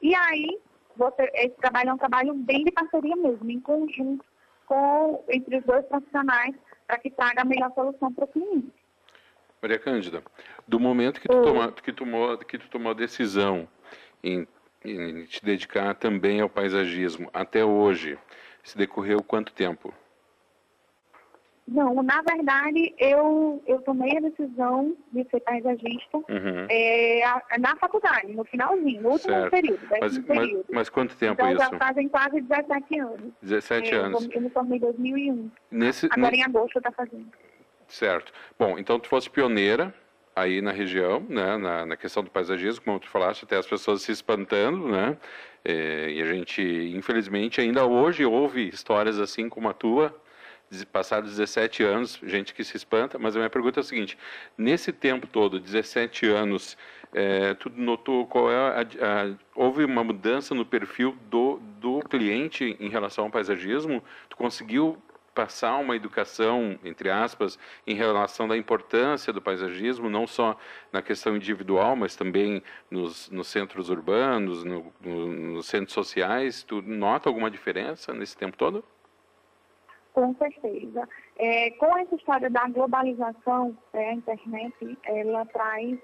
E 0.00 0.14
aí, 0.14 0.58
você, 0.96 1.30
esse 1.34 1.56
trabalho 1.56 1.90
é 1.90 1.94
um 1.94 1.98
trabalho 1.98 2.34
bem 2.34 2.64
de 2.64 2.72
parceria 2.72 3.16
mesmo, 3.16 3.50
em 3.50 3.60
conjunto 3.60 4.24
com, 4.66 5.24
entre 5.28 5.58
os 5.58 5.64
dois 5.64 5.84
profissionais, 5.86 6.54
para 6.86 6.98
que 6.98 7.10
traga 7.10 7.42
a 7.42 7.44
melhor 7.44 7.72
solução 7.74 8.12
para 8.12 8.24
o 8.24 8.28
cliente. 8.28 8.72
Maria 9.60 9.78
Cândida, 9.78 10.22
do 10.66 10.80
momento 10.80 11.20
que 11.20 11.28
tu, 11.28 11.42
toma, 11.42 11.70
que, 11.72 11.92
tomou, 11.92 12.38
que 12.38 12.58
tu 12.58 12.68
tomou 12.68 12.90
a 12.90 12.94
decisão 12.94 13.68
em, 14.22 14.46
em 14.84 15.24
te 15.24 15.44
dedicar 15.44 15.94
também 15.94 16.40
ao 16.40 16.48
paisagismo 16.48 17.30
até 17.32 17.64
hoje, 17.64 18.18
se 18.64 18.76
decorreu 18.76 19.22
quanto 19.22 19.52
tempo? 19.52 19.94
Não, 21.66 22.02
na 22.02 22.20
verdade, 22.22 22.92
eu, 22.98 23.62
eu 23.66 23.80
tomei 23.82 24.16
a 24.16 24.20
decisão 24.20 24.96
de 25.12 25.24
ser 25.30 25.40
paisagista 25.40 26.18
uhum. 26.18 26.66
é, 26.68 27.22
na 27.58 27.76
faculdade, 27.76 28.32
no 28.32 28.44
finalzinho, 28.44 29.00
no 29.00 29.10
último 29.10 29.32
certo. 29.32 29.50
período, 29.50 29.80
mas, 29.88 30.18
período. 30.18 30.64
Mas, 30.68 30.76
mas, 30.76 30.88
quanto 30.88 31.16
tempo 31.16 31.34
então, 31.34 31.52
isso? 31.52 31.70
já 31.70 31.78
fazem 31.78 32.08
quase 32.08 32.40
17 32.40 32.98
anos. 32.98 33.32
17 33.42 33.94
é, 33.94 33.96
anos. 33.96 34.24
Eu, 34.24 34.30
eu 34.32 34.40
me 34.40 34.50
formei 34.50 34.78
em 34.78 34.80
2001. 34.80 35.50
Nesse, 35.70 36.08
Agora 36.10 36.34
em 36.34 36.42
agosto 36.42 36.78
está 36.78 36.90
fazendo. 36.90 37.28
Certo. 37.86 38.32
Bom, 38.58 38.76
então 38.78 38.98
tu 38.98 39.08
fosse 39.08 39.30
pioneira 39.30 39.94
aí 40.34 40.60
na 40.60 40.72
região, 40.72 41.24
né, 41.28 41.56
na, 41.58 41.86
na, 41.86 41.96
questão 41.96 42.24
do 42.24 42.30
paisagismo, 42.30 42.84
como 42.84 42.98
tu 42.98 43.08
falaste, 43.08 43.44
até 43.44 43.56
as 43.56 43.66
pessoas 43.66 44.02
se 44.02 44.10
espantando, 44.10 44.88
né, 44.88 45.16
é, 45.64 46.10
e 46.10 46.22
a 46.22 46.24
gente, 46.24 46.62
infelizmente, 46.62 47.60
ainda 47.60 47.84
hoje 47.84 48.24
ouve 48.24 48.68
histórias 48.68 49.20
assim 49.20 49.48
como 49.48 49.68
a 49.68 49.74
tua, 49.74 50.14
passados 50.90 51.30
17 51.30 51.82
anos, 51.82 52.18
gente 52.22 52.54
que 52.54 52.64
se 52.64 52.76
espanta, 52.76 53.18
mas 53.18 53.36
a 53.36 53.38
minha 53.38 53.50
pergunta 53.50 53.80
é 53.80 53.82
a 53.82 53.84
seguinte: 53.84 54.18
nesse 54.56 54.92
tempo 54.92 55.26
todo, 55.26 55.60
17 55.60 56.26
anos, 56.26 56.76
é, 57.12 57.54
tu 57.54 57.70
notou 57.74 58.26
qual 58.26 58.50
é 58.50 58.56
a, 58.56 58.80
a, 58.80 59.34
houve 59.54 59.84
uma 59.84 60.02
mudança 60.02 60.54
no 60.54 60.64
perfil 60.64 61.16
do, 61.30 61.60
do 61.80 62.00
cliente 62.00 62.76
em 62.80 62.88
relação 62.88 63.24
ao 63.24 63.30
paisagismo? 63.30 64.02
Tu 64.28 64.36
conseguiu 64.36 65.00
passar 65.34 65.76
uma 65.78 65.96
educação, 65.96 66.78
entre 66.84 67.10
aspas, 67.10 67.58
em 67.86 67.94
relação 67.94 68.46
da 68.46 68.56
importância 68.56 69.32
do 69.32 69.40
paisagismo, 69.40 70.10
não 70.10 70.26
só 70.26 70.58
na 70.92 71.00
questão 71.00 71.36
individual, 71.36 71.96
mas 71.96 72.14
também 72.16 72.62
nos, 72.90 73.30
nos 73.30 73.48
centros 73.48 73.88
urbanos, 73.88 74.64
no, 74.64 74.92
no, 75.00 75.26
nos 75.26 75.66
centros 75.66 75.92
sociais. 75.92 76.62
Tu 76.62 76.82
nota 76.82 77.28
alguma 77.28 77.50
diferença 77.50 78.12
nesse 78.12 78.36
tempo 78.36 78.56
todo? 78.56 78.84
Com 80.12 80.34
certeza. 80.34 81.08
É, 81.36 81.70
com 81.72 81.96
essa 81.96 82.14
história 82.14 82.50
da 82.50 82.68
globalização, 82.68 83.76
é, 83.94 84.10
a 84.10 84.14
internet, 84.14 84.98
ela 85.04 85.46
traz 85.46 85.98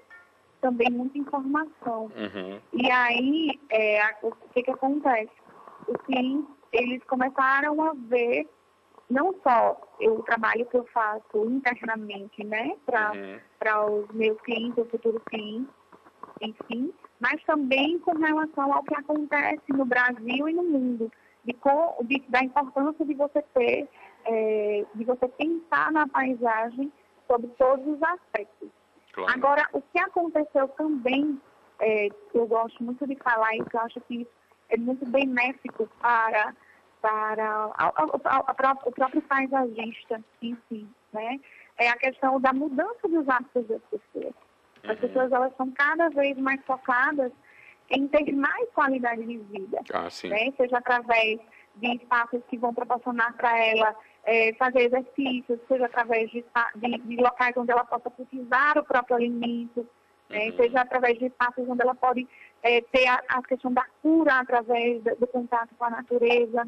também 0.61 0.89
muita 0.89 1.17
informação. 1.17 2.05
Uhum. 2.05 2.59
E 2.73 2.91
aí, 2.91 3.59
é, 3.69 4.01
o 4.23 4.31
que, 4.53 4.63
que 4.63 4.71
acontece? 4.71 5.31
Os 5.87 5.97
clientes, 6.05 6.49
eles 6.73 7.03
começaram 7.03 7.81
a 7.81 7.93
ver 7.93 8.47
não 9.09 9.33
só 9.41 9.79
o 10.01 10.23
trabalho 10.23 10.65
que 10.67 10.77
eu 10.77 10.85
faço 10.93 11.45
internamente, 11.45 12.43
né, 12.43 12.75
para 12.85 13.11
uhum. 13.81 14.01
os 14.03 14.15
meus 14.15 14.39
clientes, 14.41 14.77
os 14.77 14.89
futuros 14.89 15.23
clientes, 15.23 15.73
enfim, 16.41 16.93
mas 17.19 17.43
também 17.43 17.97
com 17.99 18.15
relação 18.17 18.71
ao 18.71 18.83
que 18.83 18.95
acontece 18.95 19.63
no 19.69 19.83
Brasil 19.85 20.47
e 20.47 20.53
no 20.53 20.63
mundo 20.63 21.11
de, 21.43 21.55
de, 22.07 22.29
da 22.29 22.43
importância 22.43 23.05
de 23.05 23.13
você 23.13 23.41
ter, 23.53 23.87
é, 24.25 24.85
de 24.95 25.03
você 25.03 25.27
pensar 25.27 25.91
na 25.91 26.07
paisagem 26.07 26.91
sobre 27.27 27.47
todos 27.57 27.85
os 27.87 28.01
aspectos. 28.03 28.69
Claro. 29.13 29.31
Agora, 29.33 29.69
o 29.73 29.81
que 29.81 29.99
aconteceu 29.99 30.67
também, 30.69 31.39
é, 31.79 32.09
eu 32.33 32.47
gosto 32.47 32.83
muito 32.83 33.05
de 33.07 33.15
falar 33.15 33.55
isso, 33.55 33.69
eu 33.73 33.79
acho 33.81 34.01
que 34.01 34.21
isso 34.21 34.31
é 34.69 34.77
muito 34.77 35.05
benéfico 35.05 35.87
para, 35.99 36.55
para 37.01 37.71
a, 37.77 37.87
a, 37.87 37.93
a, 37.97 38.39
o 38.85 38.91
próprio 38.91 39.21
paisagista 39.23 40.23
em 40.41 40.57
si, 40.67 40.87
né? 41.11 41.39
É 41.77 41.89
a 41.89 41.97
questão 41.97 42.39
da 42.41 42.51
mudança 42.51 43.07
dos 43.07 43.27
hábitos 43.27 43.65
das 43.67 43.81
pessoas. 43.83 44.33
As 44.83 44.89
uhum. 44.89 44.97
pessoas 44.97 45.31
elas 45.31 45.55
são 45.55 45.71
cada 45.71 46.09
vez 46.09 46.37
mais 46.37 46.63
focadas 46.65 47.31
em 47.89 48.07
ter 48.07 48.31
mais 48.33 48.69
qualidade 48.71 49.25
de 49.25 49.37
vida. 49.37 49.79
Ah, 49.93 50.07
né? 50.27 50.51
Seja 50.57 50.77
através 50.77 51.39
de 51.79 51.95
espaços 51.95 52.41
que 52.49 52.57
vão 52.57 52.73
proporcionar 52.73 53.33
para 53.35 53.57
ela 53.57 53.95
é, 54.23 54.53
fazer 54.53 54.81
exercícios, 54.81 55.59
seja 55.67 55.85
através 55.85 56.29
de, 56.29 56.43
de, 56.75 56.97
de, 56.97 57.15
locais 57.15 57.55
onde 57.57 57.71
ela 57.71 57.83
possa 57.83 58.09
cultivar 58.09 58.77
o 58.77 58.83
próprio 58.83 59.15
alimento, 59.15 59.87
né? 60.29 60.49
uhum. 60.49 60.57
seja 60.57 60.81
através 60.81 61.17
de 61.17 61.25
espaços 61.25 61.67
onde 61.67 61.81
ela 61.81 61.95
pode 61.95 62.27
é, 62.61 62.81
ter 62.81 63.07
a, 63.07 63.21
a, 63.29 63.41
questão 63.43 63.71
da 63.73 63.85
cura 64.01 64.39
através 64.39 65.01
do, 65.03 65.15
do 65.15 65.27
contato 65.27 65.73
com 65.77 65.85
a 65.85 65.89
natureza, 65.89 66.67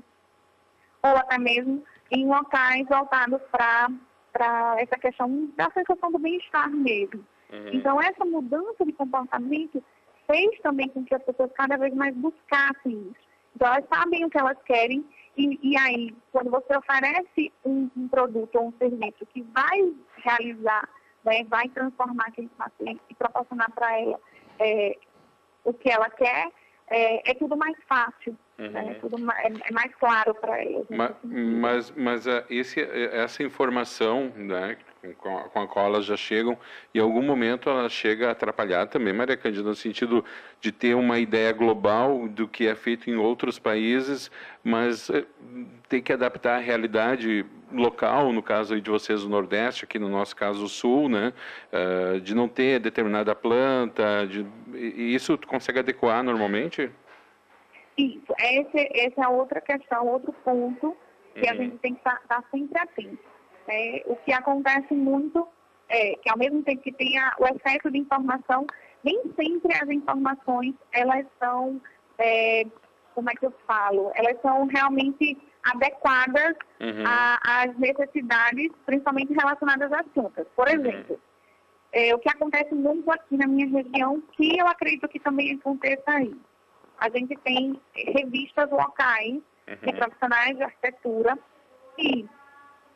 ou 1.03 1.11
até 1.11 1.37
mesmo 1.37 1.83
em 2.09 2.27
locais 2.27 2.87
voltados 2.87 3.41
para 3.51 4.75
essa 4.79 4.97
questão 4.99 5.51
da 5.55 5.69
sensação 5.71 6.11
do 6.11 6.19
bem-estar 6.19 6.69
mesmo. 6.69 7.25
Uhum. 7.51 7.69
Então, 7.73 8.01
essa 8.01 8.23
mudança 8.23 8.85
de 8.85 8.93
comportamento 8.93 9.83
fez 10.25 10.59
também 10.61 10.87
com 10.89 11.03
que 11.03 11.13
as 11.13 11.23
pessoas 11.23 11.51
cada 11.53 11.77
vez 11.77 11.93
mais 11.93 12.15
buscassem 12.15 13.11
isso. 13.11 13.30
Então, 13.55 13.67
elas 13.67 13.85
sabem 13.87 14.25
o 14.25 14.29
que 14.29 14.37
elas 14.37 14.57
querem 14.65 15.05
e, 15.37 15.59
e 15.63 15.77
aí, 15.77 16.13
quando 16.31 16.51
você 16.51 16.75
oferece 16.75 17.51
um, 17.63 17.89
um, 17.95 18.07
produto 18.07 18.55
ou 18.55 18.67
um 18.67 18.73
serviço 18.77 19.25
que 19.33 19.41
vai 19.43 19.93
realizar, 20.17 20.89
né, 21.23 21.43
vai 21.45 21.69
transformar 21.69 22.25
aquele 22.27 22.49
paciente 22.49 23.01
e 23.09 23.15
proporcionar 23.15 23.71
para 23.71 23.99
ela 23.99 24.19
é, 24.59 24.97
o 25.63 25.73
que 25.73 25.89
ela 25.89 26.09
quer, 26.09 26.51
é, 26.87 27.31
é 27.31 27.33
tudo 27.35 27.55
mais 27.55 27.77
fácil. 27.87 28.37
Né, 28.57 28.67
uhum. 28.67 28.71
Né? 28.71 28.91
É, 28.91 28.93
tudo 28.95 29.17
mais, 29.19 29.45
é, 29.45 29.69
é 29.69 29.71
mais 29.71 29.95
claro 29.95 30.35
para 30.35 30.61
ela. 30.61 30.85
Mas, 30.89 31.15
mas, 31.23 31.91
mas 31.91 32.25
esse, 32.49 32.81
essa 32.81 33.41
informação 33.41 34.31
né, 34.35 34.77
com 35.17 35.37
a, 35.37 35.67
qual 35.67 35.85
elas 35.85 36.05
já 36.05 36.15
chegam, 36.15 36.57
e 36.93 36.99
em 36.99 37.01
algum 37.01 37.21
momento 37.21 37.69
ela 37.69 37.89
chega 37.89 38.29
a 38.29 38.31
atrapalhar 38.31 38.85
também, 38.87 39.13
Maria 39.13 39.35
Cândida, 39.35 39.67
no 39.67 39.75
sentido 39.75 40.23
de 40.59 40.71
ter 40.71 40.95
uma 40.95 41.19
ideia 41.19 41.51
global 41.51 42.27
do 42.27 42.47
que 42.47 42.67
é 42.67 42.75
feito 42.75 43.09
em 43.09 43.15
outros 43.15 43.57
países, 43.57 44.29
mas 44.63 45.09
eh, 45.09 45.25
tem 45.89 46.01
que 46.01 46.13
adaptar 46.13 46.57
a 46.57 46.59
realidade 46.59 47.45
local, 47.71 48.31
no 48.31 48.43
caso 48.43 48.79
de 48.79 48.89
vocês 48.89 49.23
o 49.23 49.29
Nordeste, 49.29 49.85
aqui 49.85 49.97
no 49.97 50.09
nosso 50.09 50.35
caso 50.35 50.65
o 50.65 50.69
Sul, 50.69 51.09
né, 51.09 51.33
uh, 51.71 52.19
de 52.19 52.35
não 52.35 52.47
ter 52.47 52.79
determinada 52.79 53.33
planta, 53.33 54.27
de, 54.27 54.45
e 54.73 55.15
isso 55.15 55.37
tu 55.37 55.47
consegue 55.47 55.79
adequar 55.79 56.21
normalmente? 56.23 56.91
Isso, 57.97 58.33
esse, 58.39 58.89
essa 58.93 59.23
é 59.23 59.27
outra 59.27 59.61
questão, 59.61 60.07
outro 60.07 60.33
ponto 60.43 60.95
que 61.33 61.45
uhum. 61.45 61.51
a 61.51 61.55
gente 61.55 61.77
tem 61.77 61.93
que 61.93 61.99
estar 61.99 62.21
tá, 62.27 62.41
tá 62.41 62.43
sempre 62.51 62.77
atento. 62.77 63.30
É, 63.71 64.03
o 64.05 64.17
que 64.17 64.33
acontece 64.33 64.93
muito 64.93 65.47
é 65.87 66.15
que 66.15 66.29
ao 66.29 66.37
mesmo 66.37 66.61
tempo 66.61 66.81
que 66.81 66.91
tem 66.91 67.13
o 67.39 67.45
excesso 67.45 67.89
de 67.89 67.97
informação, 67.97 68.67
nem 69.01 69.21
sempre 69.33 69.73
as 69.73 69.89
informações 69.89 70.75
elas 70.91 71.25
são, 71.39 71.81
é, 72.17 72.65
como 73.15 73.29
é 73.29 73.33
que 73.33 73.45
eu 73.45 73.53
falo, 73.65 74.11
elas 74.13 74.39
são 74.41 74.65
realmente 74.65 75.37
adequadas 75.63 76.55
uhum. 76.81 77.03
às 77.05 77.77
necessidades, 77.77 78.71
principalmente 78.85 79.33
relacionadas 79.33 79.91
às 79.93 80.07
plantas. 80.07 80.47
Por 80.53 80.67
uhum. 80.67 80.73
exemplo, 80.73 81.13
uhum. 81.13 81.19
é, 81.93 82.13
o 82.13 82.19
que 82.19 82.29
acontece 82.29 82.75
muito 82.75 83.09
aqui 83.09 83.37
na 83.37 83.47
minha 83.47 83.67
região, 83.67 84.21
que 84.33 84.59
eu 84.59 84.67
acredito 84.67 85.07
que 85.07 85.19
também 85.19 85.53
aconteça 85.53 86.03
aí. 86.07 86.35
A 86.99 87.09
gente 87.09 87.37
tem 87.37 87.79
revistas 87.95 88.69
locais 88.69 89.35
uhum. 89.67 89.75
de 89.81 89.93
profissionais 89.93 90.57
de 90.57 90.63
arquitetura 90.63 91.39
que 91.95 92.27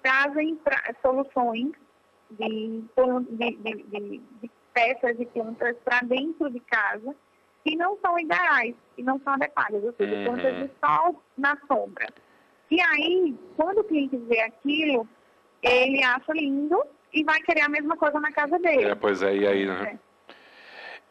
trazem 0.06 0.56
pra, 0.58 0.80
soluções 1.02 1.72
de, 2.30 2.84
de, 3.32 3.52
de, 3.58 4.22
de 4.42 4.52
peças 4.72 5.20
e 5.20 5.26
plantas 5.26 5.76
para 5.84 6.02
dentro 6.02 6.48
de 6.52 6.60
casa 6.60 7.16
que 7.64 7.76
não 7.76 7.98
são 7.98 8.20
ideais, 8.20 8.76
que 8.96 9.02
não 9.02 9.20
são 9.22 9.34
adequadas, 9.34 9.84
ou 9.84 9.92
seja, 9.94 10.16
uhum. 10.16 10.26
plantas 10.26 10.56
de 10.58 10.72
sol 10.80 11.20
na 11.36 11.58
sombra. 11.68 12.08
E 12.70 12.80
aí, 12.80 13.36
quando 13.58 13.80
o 13.80 13.84
cliente 13.84 14.16
vê 14.18 14.42
aquilo, 14.42 15.08
ele 15.64 16.04
acha 16.04 16.32
lindo 16.34 16.80
e 17.12 17.24
vai 17.24 17.40
querer 17.42 17.62
a 17.62 17.70
mesma 17.70 17.98
coisa 17.98 18.20
na 18.20 18.32
casa 18.32 18.60
dele. 18.60 18.90
É, 18.90 18.96
pois 18.96 19.24
é, 19.24 19.36
e 19.36 19.48
aí, 19.48 19.66
né? 19.66 20.00
É. 20.00 20.36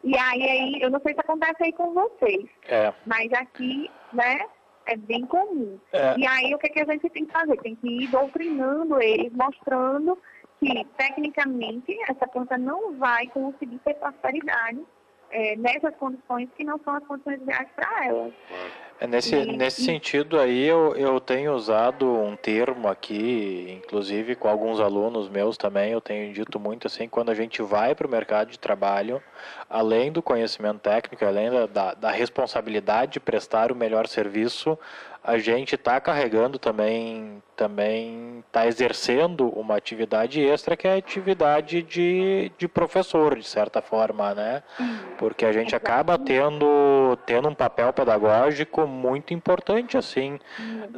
E 0.05 0.17
aí, 0.17 0.41
aí, 0.41 0.81
eu 0.81 0.89
não 0.89 1.01
sei 1.01 1.13
se 1.13 1.19
acontece 1.19 1.63
aí 1.63 1.73
com 1.73 1.93
vocês, 1.93 2.45
é. 2.69 2.93
mas 3.05 3.33
aqui, 3.33 3.91
né, 4.13 4.47
é 4.85 4.95
bem 4.95 5.25
comum. 5.25 5.79
É. 5.91 6.17
E 6.17 6.27
aí, 6.27 6.53
o 6.53 6.57
que, 6.57 6.69
que 6.69 6.81
a 6.81 6.85
gente 6.85 7.09
tem 7.09 7.25
que 7.25 7.31
fazer? 7.31 7.57
Tem 7.57 7.75
que 7.75 7.87
ir 7.87 8.07
doutrinando 8.07 9.01
eles, 9.01 9.31
mostrando 9.33 10.17
que, 10.59 10.85
tecnicamente, 10.97 11.97
essa 12.09 12.27
planta 12.27 12.57
não 12.57 12.97
vai 12.97 13.27
conseguir 13.27 13.79
ter 13.79 13.95
prosperidade 13.95 14.79
é, 15.31 15.55
nessas 15.55 15.95
condições 15.95 16.49
que 16.55 16.63
não 16.63 16.79
são 16.79 16.95
as 16.95 17.05
condições 17.05 17.41
ideais 17.41 17.67
para 17.75 18.05
elas. 18.05 18.33
É 18.99 19.05
nesse, 19.05 19.35
e, 19.35 19.57
nesse 19.57 19.81
e... 19.81 19.85
sentido 19.85 20.39
aí, 20.39 20.65
eu, 20.65 20.95
eu 20.95 21.19
tenho 21.19 21.53
usado 21.53 22.09
um 22.09 22.35
termo 22.35 22.87
aqui, 22.87 23.81
inclusive 23.83 24.35
com 24.35 24.47
alguns 24.47 24.79
alunos 24.79 25.27
meus 25.27 25.57
também, 25.57 25.91
eu 25.91 25.99
tenho 25.99 26.33
dito 26.33 26.59
muito 26.59 26.87
assim, 26.87 27.07
quando 27.07 27.29
a 27.29 27.35
gente 27.35 27.61
vai 27.61 27.93
para 27.93 28.07
o 28.07 28.09
mercado 28.09 28.49
de 28.49 28.57
trabalho, 28.57 29.21
além 29.69 30.11
do 30.11 30.21
conhecimento 30.21 30.79
técnico, 30.79 31.25
além 31.25 31.51
da, 31.51 31.65
da, 31.65 31.93
da 31.93 32.11
responsabilidade 32.11 33.13
de 33.13 33.19
prestar 33.19 33.71
o 33.71 33.75
melhor 33.75 34.07
serviço, 34.07 34.79
a 35.25 35.39
gente 35.39 35.73
está 35.73 35.99
carregando 35.99 36.59
também, 36.59 37.41
também 37.55 38.43
está 38.45 38.67
exercendo 38.67 39.49
uma 39.49 39.75
atividade 39.75 40.39
extra 40.39 40.77
que 40.77 40.87
é 40.87 40.93
a 40.93 40.97
atividade 40.97 41.81
de, 41.81 42.51
de 42.59 42.67
professor, 42.67 43.35
de 43.35 43.47
certa 43.47 43.81
forma, 43.81 44.35
né? 44.35 44.61
Porque 45.17 45.43
a 45.43 45.51
gente 45.51 45.75
acaba 45.75 46.19
tendo, 46.19 47.17
tendo 47.25 47.49
um 47.49 47.55
papel 47.55 47.91
pedagógico 47.91 48.85
muito 48.85 49.33
importante, 49.33 49.97
assim, 49.97 50.39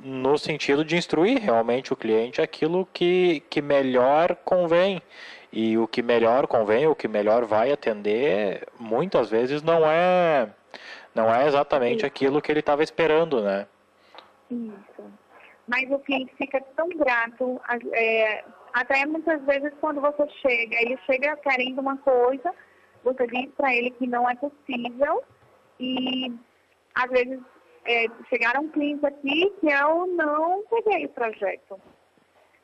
no 0.04 0.38
sentido 0.38 0.84
de 0.84 0.98
instruir 0.98 1.40
realmente 1.40 1.94
o 1.94 1.96
cliente 1.96 2.42
aquilo 2.42 2.86
que, 2.92 3.42
que 3.50 3.62
melhor 3.62 4.36
convém. 4.44 5.02
E 5.54 5.78
o 5.78 5.88
que 5.88 6.02
melhor 6.02 6.48
convém, 6.48 6.86
o 6.86 6.94
que 6.94 7.08
melhor 7.08 7.46
vai 7.46 7.72
atender, 7.72 8.68
muitas 8.78 9.30
vezes 9.30 9.64
não 9.64 9.90
é, 9.90 10.50
não 11.16 11.34
é 11.34 11.48
exatamente 11.48 12.06
aquilo 12.06 12.42
que 12.42 12.52
ele 12.52 12.60
estava 12.60 12.84
esperando, 12.84 13.42
né? 13.42 13.66
Isso. 14.52 15.12
Mas 15.68 15.90
o 15.92 16.00
cliente 16.00 16.34
fica 16.36 16.62
tão 16.76 16.88
grato, 16.90 17.60
é, 17.94 18.44
até 18.74 19.06
muitas 19.06 19.42
vezes 19.44 19.74
quando 19.82 20.00
você 20.00 20.28
chega, 20.42 20.76
ele 20.82 20.98
chega 21.06 21.36
querendo 21.38 21.80
uma 21.80 21.98
coisa, 21.98 22.54
você 23.04 23.28
diz 23.28 23.50
para 23.56 23.76
ele 23.76 23.92
que 23.92 24.08
não 24.08 24.30
é 24.30 24.36
possível 24.36 25.24
e 25.80 26.34
às 26.96 27.10
vezes 27.10 27.40
é, 27.86 28.06
chegaram 28.30 28.70
clientes 28.70 29.04
aqui 29.04 29.54
que 29.60 29.68
eu 29.68 30.08
não 30.08 30.64
peguei 30.70 31.06
o 31.06 31.10
projeto. 31.10 31.80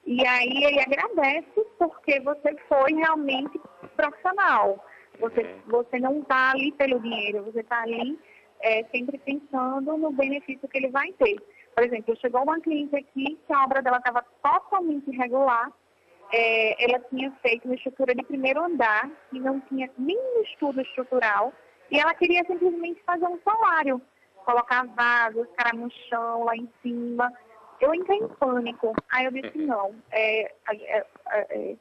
E 0.05 0.25
aí 0.27 0.63
ele 0.63 0.81
agradece 0.81 1.65
porque 1.77 2.19
você 2.21 2.55
foi 2.67 2.93
realmente 2.93 3.59
profissional. 3.95 4.83
Você, 5.19 5.41
uhum. 5.41 5.61
você 5.67 5.99
não 5.99 6.19
está 6.19 6.51
ali 6.51 6.71
pelo 6.73 6.99
dinheiro, 6.99 7.43
você 7.43 7.61
está 7.61 7.81
ali 7.83 8.19
é, 8.61 8.83
sempre 8.85 9.17
pensando 9.19 9.95
no 9.95 10.11
benefício 10.11 10.67
que 10.67 10.77
ele 10.77 10.89
vai 10.89 11.11
ter. 11.13 11.35
Por 11.75 11.83
exemplo, 11.83 12.15
chegou 12.17 12.43
uma 12.43 12.59
cliente 12.59 12.95
aqui 12.95 13.37
que 13.47 13.53
a 13.53 13.63
obra 13.63 13.81
dela 13.81 13.97
estava 13.97 14.23
totalmente 14.41 15.09
irregular. 15.09 15.71
É, 16.31 16.83
ela 16.85 16.99
tinha 17.09 17.31
feito 17.41 17.65
uma 17.65 17.75
estrutura 17.75 18.13
de 18.13 18.23
primeiro 18.23 18.63
andar 18.63 19.09
e 19.31 19.39
não 19.39 19.59
tinha 19.61 19.89
nenhum 19.97 20.41
estudo 20.43 20.81
estrutural. 20.81 21.53
E 21.91 21.99
ela 21.99 22.13
queria 22.13 22.43
simplesmente 22.45 23.01
fazer 23.05 23.25
um 23.25 23.39
salário, 23.43 24.01
colocar 24.45 24.85
vasos, 24.87 25.47
cara 25.55 25.75
no 25.75 25.91
chão, 26.09 26.43
lá 26.43 26.55
em 26.55 26.69
cima. 26.81 27.31
Eu 27.79 27.93
entrei 27.93 28.19
em 28.19 28.27
pânico. 28.27 28.93
Aí 29.11 29.25
eu 29.25 29.31
disse, 29.31 29.57
não. 29.57 29.95
É, 30.11 30.51
é, 30.71 31.05
é, 31.31 31.75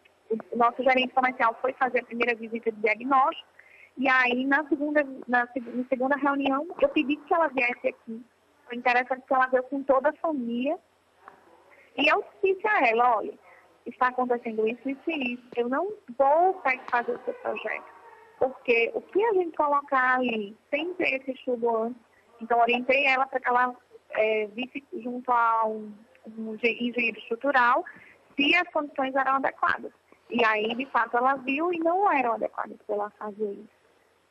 o 0.50 0.57
nosso 0.57 0.83
gerente 0.83 1.14
comercial 1.14 1.57
foi 1.61 1.72
fazer 1.74 2.00
a 2.00 2.05
primeira 2.05 2.35
visita 2.35 2.72
de 2.72 2.81
diagnóstico. 2.81 3.48
E 3.96 4.09
aí, 4.09 4.46
na 4.46 4.66
segunda, 4.68 5.05
na, 5.28 5.46
na 5.46 5.85
segunda 5.88 6.16
reunião, 6.16 6.66
eu 6.81 6.88
pedi 6.88 7.16
que 7.16 7.35
ela 7.35 7.48
viesse 7.48 7.88
aqui 7.88 8.24
foi 8.66 8.77
interessante 8.77 9.27
que 9.27 9.35
ela 9.35 9.46
veio 9.46 9.62
com 9.64 9.83
toda 9.83 10.11
a 10.11 10.14
família. 10.14 10.79
E 11.96 12.09
eu 12.09 12.25
disse 12.42 12.66
a 12.66 12.88
ela, 12.88 13.16
olha, 13.18 13.35
está 13.87 14.09
acontecendo 14.09 14.66
isso, 14.66 14.88
isso 14.88 15.11
e 15.11 15.35
isso. 15.35 15.44
Eu 15.57 15.68
não 15.68 15.92
vou 16.16 16.61
fazer 16.90 17.12
o 17.12 17.25
seu 17.25 17.35
projeto. 17.35 17.92
Porque 18.38 18.90
o 18.94 19.03
que 19.03 19.22
a 19.22 19.33
gente 19.35 19.57
colocar 19.57 20.16
ali, 20.16 20.57
sem 20.70 20.92
ter 20.94 21.20
esse 21.20 21.33
estudo 21.33 21.77
antes, 21.77 22.01
então 22.40 22.59
orientei 22.59 23.07
ela 23.07 23.27
para 23.27 23.40
que 23.40 23.48
ela 23.48 23.77
é, 24.11 24.46
visse 24.46 24.83
junto 24.94 25.31
a 25.31 25.66
um, 25.66 25.92
um 26.27 26.55
engenheiro 26.55 27.18
estrutural 27.18 27.85
se 28.37 28.55
as 28.57 28.68
condições 28.72 29.14
eram 29.14 29.37
adequadas. 29.37 29.92
E 30.31 30.44
aí, 30.44 30.75
de 30.75 30.87
fato, 30.87 31.16
ela 31.16 31.35
viu 31.37 31.72
e 31.72 31.79
não 31.79 32.11
eram 32.11 32.33
adequadas 32.33 32.79
para 32.87 32.94
ela 32.96 33.11
fazer 33.11 33.53
isso. 33.53 33.83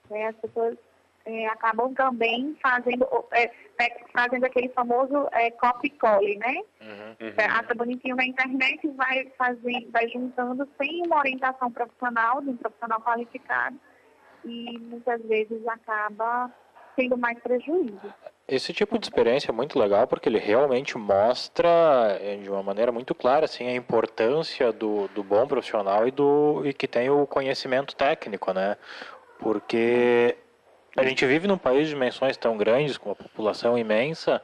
É, 0.10 0.28
as 0.28 0.36
pessoas 0.38 0.78
é, 1.26 1.48
acabam 1.48 1.94
também 1.94 2.56
fazendo, 2.62 3.08
é, 3.32 3.52
fazendo 4.14 4.46
aquele 4.46 4.70
famoso 4.70 5.28
é, 5.32 5.52
copy-cole, 5.52 6.38
né? 6.38 6.56
Uhum, 6.82 7.28
uhum. 7.28 7.34
Acha 7.38 7.74
bonitinho 7.76 8.16
na 8.16 8.26
internet 8.26 8.80
e 8.86 8.92
vai, 8.92 9.26
fazer, 9.38 9.88
vai 9.92 10.08
juntando 10.10 10.68
sem 10.82 11.06
uma 11.06 11.20
orientação 11.20 11.72
profissional, 11.72 12.42
de 12.42 12.50
um 12.50 12.58
profissional 12.58 13.02
qualificado, 13.02 13.80
e 14.44 14.80
muitas 14.80 15.22
vezes 15.24 15.68
acaba 15.68 16.52
tendo 16.96 17.18
mais 17.18 17.40
prejuízo. 17.40 18.14
Esse 18.48 18.74
tipo 18.74 19.00
de 19.00 19.06
experiência 19.06 19.50
é 19.50 19.54
muito 19.54 19.80
legal 19.80 20.06
porque 20.08 20.28
ele 20.28 20.40
realmente 20.40 20.98
mostra 20.98 21.70
é, 22.20 22.36
de 22.36 22.50
uma 22.50 22.62
maneira 22.62 22.92
muito 22.92 23.16
clara 23.16 23.46
assim, 23.46 23.66
a 23.68 23.74
importância 23.74 24.74
do, 24.74 25.08
do 25.10 25.24
bom 25.24 25.48
profissional 25.48 26.08
e, 26.08 26.12
do, 26.12 26.62
e 26.66 26.74
que 26.74 26.88
tem 26.88 27.10
o 27.10 27.26
conhecimento 27.26 27.96
técnico, 27.96 28.52
né? 28.52 28.76
Porque 29.40 30.36
a 30.96 31.04
gente 31.04 31.26
vive 31.26 31.48
num 31.48 31.58
país 31.58 31.88
de 31.88 31.94
dimensões 31.94 32.36
tão 32.36 32.58
grandes, 32.58 32.98
com 32.98 33.10
uma 33.10 33.16
população 33.16 33.78
imensa, 33.78 34.42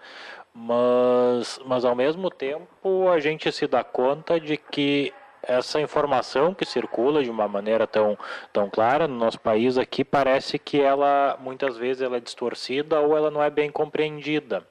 mas, 0.54 1.60
mas 1.66 1.86
ao 1.86 1.96
mesmo 1.96 2.30
tempo 2.30 3.10
a 3.10 3.20
gente 3.20 3.52
se 3.52 3.68
dá 3.68 3.84
conta 3.84 4.40
de 4.40 4.58
que 4.58 5.14
essa 5.44 5.80
informação 5.80 6.54
que 6.54 6.66
circula 6.66 7.24
de 7.24 7.30
uma 7.30 7.48
maneira 7.48 7.86
tão, 7.86 8.18
tão 8.52 8.70
clara 8.70 9.08
no 9.08 9.16
nosso 9.16 9.40
país 9.40 9.78
aqui 9.78 10.04
parece 10.04 10.58
que 10.58 10.82
ela 10.82 11.38
muitas 11.40 11.78
vezes 11.78 12.02
ela 12.02 12.18
é 12.18 12.20
distorcida 12.20 13.00
ou 13.00 13.16
ela 13.16 13.32
não 13.32 13.42
é 13.42 13.50
bem 13.50 13.72
compreendida. 13.72 14.66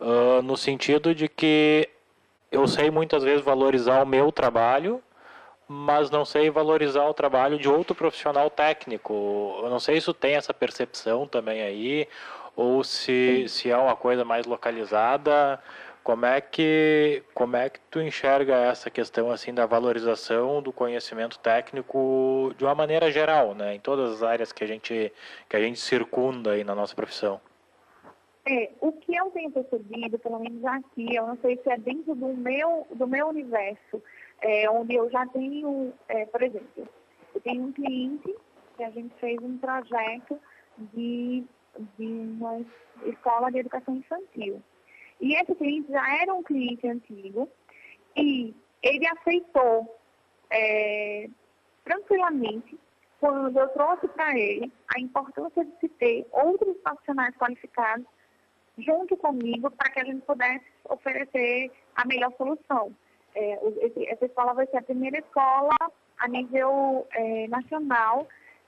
Uh, 0.00 0.42
no 0.42 0.56
sentido 0.56 1.14
de 1.14 1.28
que 1.28 1.88
eu 2.50 2.66
sei 2.66 2.90
muitas 2.90 3.22
vezes 3.22 3.44
valorizar 3.44 4.02
o 4.02 4.06
meu 4.06 4.30
trabalho, 4.30 5.02
mas 5.68 6.10
não 6.10 6.24
sei 6.24 6.48
valorizar 6.50 7.04
o 7.06 7.14
trabalho 7.14 7.58
de 7.58 7.68
outro 7.68 7.94
profissional 7.94 8.48
técnico. 8.48 9.60
Eu 9.62 9.70
não 9.70 9.80
sei 9.80 10.00
se 10.00 10.12
tem 10.14 10.34
essa 10.36 10.54
percepção 10.54 11.26
também 11.26 11.62
aí, 11.62 12.08
ou 12.54 12.84
se, 12.84 13.46
se 13.48 13.70
é 13.70 13.76
uma 13.76 13.96
coisa 13.96 14.24
mais 14.24 14.46
localizada. 14.46 15.60
Como 16.04 16.24
é 16.24 16.40
que 16.40 17.24
como 17.34 17.56
é 17.56 17.68
que 17.68 17.80
tu 17.90 18.00
enxerga 18.00 18.54
essa 18.54 18.88
questão 18.88 19.28
assim 19.28 19.52
da 19.52 19.66
valorização 19.66 20.62
do 20.62 20.72
conhecimento 20.72 21.36
técnico 21.36 22.54
de 22.56 22.64
uma 22.64 22.76
maneira 22.76 23.10
geral, 23.10 23.56
né, 23.56 23.74
em 23.74 23.80
todas 23.80 24.12
as 24.12 24.22
áreas 24.22 24.52
que 24.52 24.62
a 24.62 24.66
gente 24.68 25.12
que 25.48 25.56
a 25.56 25.60
gente 25.60 25.80
circunda 25.80 26.52
aí 26.52 26.62
na 26.62 26.76
nossa 26.76 26.94
profissão? 26.94 27.40
É, 28.48 28.70
o 28.80 28.92
que 28.92 29.16
eu 29.16 29.28
tenho 29.32 29.50
percebido, 29.50 30.16
pelo 30.20 30.38
menos 30.38 30.64
aqui, 30.64 31.16
eu 31.16 31.26
não 31.26 31.36
sei 31.38 31.56
se 31.60 31.68
é 31.68 31.76
dentro 31.76 32.14
do 32.14 32.28
meu 32.28 32.86
do 32.92 33.08
meu 33.08 33.26
universo, 33.26 34.00
é, 34.42 34.68
onde 34.70 34.94
eu 34.94 35.10
já 35.10 35.26
tenho, 35.26 35.92
é, 36.08 36.26
por 36.26 36.42
exemplo, 36.42 36.88
eu 37.34 37.40
tenho 37.40 37.64
um 37.64 37.72
cliente 37.72 38.34
que 38.76 38.84
a 38.84 38.90
gente 38.90 39.14
fez 39.16 39.38
um 39.42 39.58
projeto 39.58 40.38
de, 40.92 41.44
de 41.98 42.06
uma 42.06 42.64
escola 43.04 43.50
de 43.50 43.58
educação 43.58 43.96
infantil. 43.96 44.62
E 45.20 45.34
esse 45.34 45.54
cliente 45.54 45.90
já 45.90 46.22
era 46.22 46.34
um 46.34 46.42
cliente 46.42 46.86
antigo 46.86 47.48
e 48.14 48.54
ele 48.82 49.06
aceitou 49.06 49.98
é, 50.50 51.28
tranquilamente 51.84 52.78
quando 53.18 53.58
eu 53.58 53.68
trouxe 53.68 54.06
para 54.08 54.38
ele 54.38 54.70
a 54.94 55.00
importância 55.00 55.64
de 55.64 55.72
se 55.80 55.88
ter 55.88 56.26
outros 56.32 56.76
profissionais 56.78 57.34
qualificados 57.36 58.06
junto 58.78 59.16
comigo 59.16 59.70
para 59.70 59.90
que 59.90 60.00
a 60.00 60.04
gente 60.04 60.20
pudesse 60.22 60.66
oferecer 60.84 61.70
a 61.94 62.06
melhor 62.06 62.32
solução. 62.36 62.94
É, 63.36 63.60
esse, 63.82 64.08
essa 64.08 64.24
escola 64.24 64.54
vai 64.54 64.66
ser 64.66 64.78
a 64.78 64.82
primeira 64.82 65.18
escola 65.18 65.76
a 66.18 66.28
nível 66.28 67.06
é, 67.12 67.46
nacional 67.48 68.26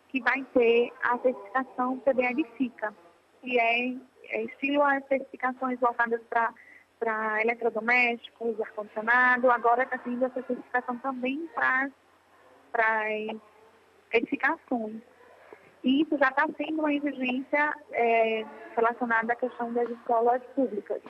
que 0.09 0.20
vai 0.20 0.44
ter 0.54 0.92
a 1.02 1.18
certificação 1.18 1.98
PBA 2.00 2.46
FICA, 2.57 2.94
que 3.40 3.59
é 3.59 3.94
é, 4.31 4.42
estilo 4.42 4.83
as 4.83 5.04
certificações 5.07 5.81
voltadas 5.81 6.20
para 6.28 7.42
eletrodomésticos, 7.42 8.61
ar-condicionado, 8.61 9.50
agora 9.50 9.85
está 9.85 9.98
tendo 9.98 10.24
essa 10.24 10.42
certificação 10.42 10.98
também 10.98 11.48
para 11.54 11.90
edificações. 14.12 15.00
E 15.83 16.02
isso 16.02 16.18
já 16.18 16.28
está 16.28 16.46
sendo 16.57 16.81
uma 16.81 16.92
exigência 16.92 17.74
é, 17.92 18.44
relacionada 18.76 19.33
à 19.33 19.37
questão 19.37 19.72
das 19.72 19.88
escolas 19.88 20.42
públicas, 20.54 21.00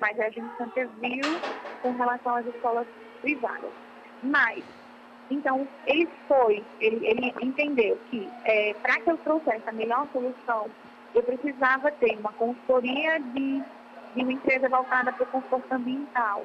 mas 0.00 0.18
a 0.20 0.28
gente 0.30 0.56
sempre 0.56 0.88
viu 1.00 1.40
com 1.82 1.92
relação 1.92 2.36
às 2.36 2.46
escolas 2.46 2.86
privadas. 3.20 3.70
Mas, 4.22 4.64
então, 5.30 5.66
ele 5.86 6.08
foi, 6.28 6.64
ele, 6.80 7.06
ele 7.06 7.34
entendeu 7.42 7.98
que 8.10 8.28
é, 8.44 8.74
para 8.74 9.00
que 9.00 9.10
eu 9.10 9.16
trouxesse 9.18 9.68
a 9.68 9.72
melhor 9.72 10.06
solução 10.12 10.70
eu 11.16 11.22
precisava 11.22 11.90
ter 11.92 12.14
uma 12.18 12.32
consultoria 12.34 13.18
de, 13.18 13.62
de 14.14 14.22
uma 14.22 14.32
empresa 14.32 14.68
voltada 14.68 15.10
para 15.12 15.22
o 15.22 15.26
conforto 15.26 15.72
ambiental. 15.72 16.44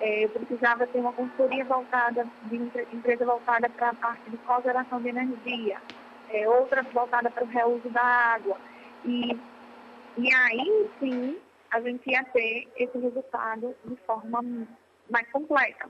É, 0.00 0.24
eu 0.24 0.28
precisava 0.30 0.86
ter 0.88 0.98
uma 0.98 1.12
consultoria 1.12 1.64
voltada, 1.64 2.26
de 2.44 2.56
uma 2.56 2.66
empresa 2.92 3.24
voltada 3.24 3.68
para 3.68 3.90
a 3.90 3.94
parte 3.94 4.28
de 4.28 4.36
cogeração 4.38 5.00
de 5.00 5.08
energia, 5.08 5.80
é, 6.30 6.48
outra 6.48 6.82
voltada 6.92 7.30
para 7.30 7.44
o 7.44 7.46
reuso 7.46 7.88
da 7.90 8.02
água. 8.02 8.56
E, 9.04 9.38
e 10.16 10.34
aí 10.34 10.90
sim 10.98 11.38
a 11.70 11.80
gente 11.80 12.10
ia 12.10 12.24
ter 12.24 12.68
esse 12.76 12.98
resultado 12.98 13.74
de 13.84 13.96
forma 14.06 14.40
mais 15.10 15.30
completa. 15.30 15.88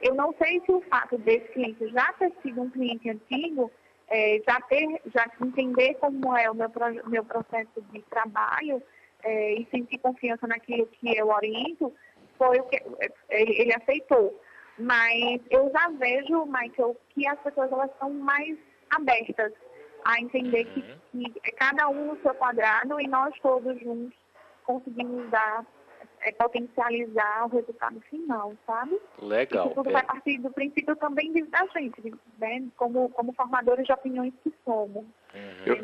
Eu 0.00 0.14
não 0.14 0.34
sei 0.34 0.60
se 0.64 0.72
o 0.72 0.80
fato 0.82 1.16
desse 1.18 1.48
cliente 1.52 1.88
já 1.88 2.12
ter 2.14 2.32
sido 2.42 2.62
um 2.62 2.70
cliente 2.70 3.08
antigo 3.08 3.70
é, 4.08 4.42
já 4.46 4.60
ter, 4.62 5.00
já 5.14 5.26
entender 5.40 5.94
como 5.94 6.36
é 6.36 6.50
o 6.50 6.54
meu, 6.54 6.70
meu 7.06 7.24
processo 7.24 7.80
de 7.92 8.02
trabalho 8.02 8.82
é, 9.22 9.54
e 9.54 9.66
sentir 9.70 9.98
confiança 9.98 10.46
naquilo 10.46 10.86
que 10.86 11.16
eu 11.16 11.28
oriento, 11.28 11.94
foi 12.36 12.58
o 12.58 12.64
que 12.64 12.82
ele, 13.30 13.60
ele 13.60 13.74
aceitou. 13.74 14.38
Mas 14.78 15.40
eu 15.50 15.70
já 15.70 15.88
vejo, 15.90 16.44
Michael, 16.46 16.96
que 17.10 17.26
as 17.26 17.38
pessoas 17.40 17.70
elas 17.70 17.90
são 17.98 18.10
mais 18.10 18.58
abertas 18.90 19.52
a 20.04 20.20
entender 20.20 20.64
que, 20.64 20.80
uhum. 20.80 21.24
que 21.24 21.40
é 21.44 21.52
cada 21.52 21.88
um 21.88 22.08
no 22.08 22.20
seu 22.22 22.34
quadrado 22.34 23.00
e 23.00 23.06
nós 23.06 23.32
todos 23.40 23.78
juntos 23.80 24.21
conseguimos 24.64 25.28
dar 25.30 25.64
é, 26.20 26.32
potencializar 26.32 27.46
o 27.46 27.48
resultado 27.48 28.00
final, 28.08 28.54
sabe? 28.66 28.98
Legal. 29.20 29.66
Isso 29.66 29.74
tudo 29.74 29.90
é. 29.90 29.92
vai 29.92 30.02
partir 30.04 30.38
do 30.38 30.50
princípio 30.50 30.94
também 30.96 31.32
da 31.46 31.66
gente, 31.76 32.14
né? 32.38 32.64
Como, 32.76 33.08
como 33.10 33.32
formadores 33.32 33.84
de 33.84 33.92
opiniões 33.92 34.32
que 34.42 34.52
somos. 34.64 35.04
Uhum. 35.34 35.64
Eu, 35.66 35.76
eu, 35.76 35.82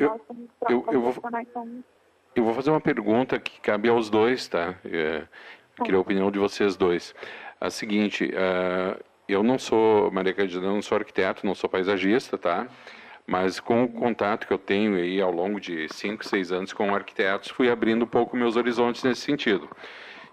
eu, 0.69 0.85
eu, 0.91 1.01
vou, 1.01 1.13
somos... 1.13 1.83
eu 2.35 2.43
vou 2.43 2.53
fazer 2.53 2.69
uma 2.69 2.81
pergunta 2.81 3.39
que 3.39 3.59
cabe 3.61 3.89
aos 3.89 4.09
dois, 4.09 4.47
tá? 4.47 4.75
É, 4.85 5.27
queria 5.83 5.97
a 5.97 6.01
opinião 6.01 6.31
de 6.31 6.39
vocês 6.39 6.75
dois. 6.75 7.13
A 7.59 7.69
seguinte, 7.69 8.25
uh, 8.25 9.03
eu 9.27 9.43
não 9.43 9.59
sou, 9.59 10.09
Maria 10.11 10.33
Candida, 10.33 10.65
não 10.65 10.81
sou 10.81 10.97
arquiteto, 10.97 11.45
não 11.45 11.53
sou 11.53 11.69
paisagista, 11.69 12.37
tá? 12.37 12.67
Mas 13.29 13.59
com 13.59 13.83
o 13.83 13.87
contato 13.87 14.47
que 14.47 14.51
eu 14.51 14.57
tenho 14.57 14.95
aí 14.95 15.21
ao 15.21 15.31
longo 15.31 15.59
de 15.59 15.87
5, 15.87 16.25
6 16.25 16.51
anos 16.51 16.73
com 16.73 16.95
arquitetos, 16.95 17.51
fui 17.51 17.69
abrindo 17.69 18.03
um 18.03 18.07
pouco 18.07 18.35
meus 18.35 18.55
horizontes 18.55 19.03
nesse 19.03 19.21
sentido. 19.21 19.69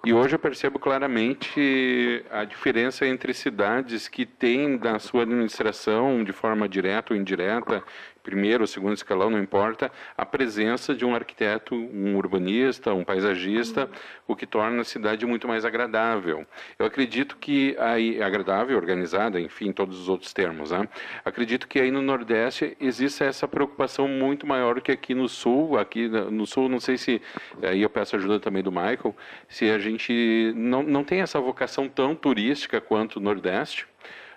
E 0.02 0.14
hoje 0.14 0.35
eu 0.35 0.38
percebo 0.38 0.78
claramente 0.78 2.24
a 2.30 2.44
diferença 2.44 3.06
entre 3.06 3.35
cidades 3.35 4.09
que 4.09 4.24
têm 4.24 4.78
na 4.78 4.98
sua 4.98 5.24
administração, 5.24 6.24
de 6.24 6.32
forma 6.32 6.66
direta 6.66 7.12
ou 7.12 7.20
indireta, 7.20 7.82
primeiro 8.27 8.65
ou 8.65 8.67
segundo 8.67 8.97
escalão, 8.97 9.31
não 9.31 9.39
importa, 9.39 9.89
a 10.19 10.27
presença 10.27 10.93
de 10.93 11.05
um 11.05 11.15
arquiteto, 11.15 11.77
um 11.77 12.17
urbanista, 12.17 12.93
um 12.93 13.05
paisagista, 13.05 13.83
uhum. 13.83 13.89
o 14.27 14.35
que 14.35 14.45
torna 14.45 14.81
a 14.81 14.85
cidade 14.85 15.25
muito 15.25 15.47
mais 15.47 15.65
agradável. 15.65 16.45
Eu 16.77 16.87
acredito 16.87 17.37
que 17.37 17.77
aí, 17.79 18.21
agradável, 18.21 18.77
organizada, 18.77 19.41
enfim, 19.41 19.71
todos 19.71 20.01
os 20.01 20.09
outros 20.09 20.33
termos, 20.33 20.73
né? 20.73 20.89
Acredito 21.25 21.69
que 21.69 21.79
aí 21.79 21.93
no 21.93 22.03
Nordeste 22.03 22.77
existe 22.81 23.23
essa 23.23 23.47
preocupação 23.47 24.09
muito 24.09 24.45
maior 24.45 24.81
que 24.81 24.91
aqui 24.91 25.15
no 25.15 25.29
Sul. 25.29 25.79
Aqui 25.79 26.09
no 26.09 26.47
Sul, 26.47 26.69
não 26.69 26.81
sei 26.81 26.97
se, 26.97 27.23
aí 27.62 27.83
eu 27.83 27.89
peço 27.89 28.17
ajuda 28.17 28.41
também 28.41 28.62
do 28.62 28.73
Michael, 28.73 29.15
se 29.49 29.71
a 29.71 29.79
gente 29.79 30.53
não, 30.57 30.83
não 30.83 31.05
tem 31.05 31.21
essa 31.21 31.39
vocação 31.39 31.89
tão 31.89 32.17
turística 32.17 32.81
quanto 32.81 33.17
o 33.17 33.21
Nordeste. 33.21 33.87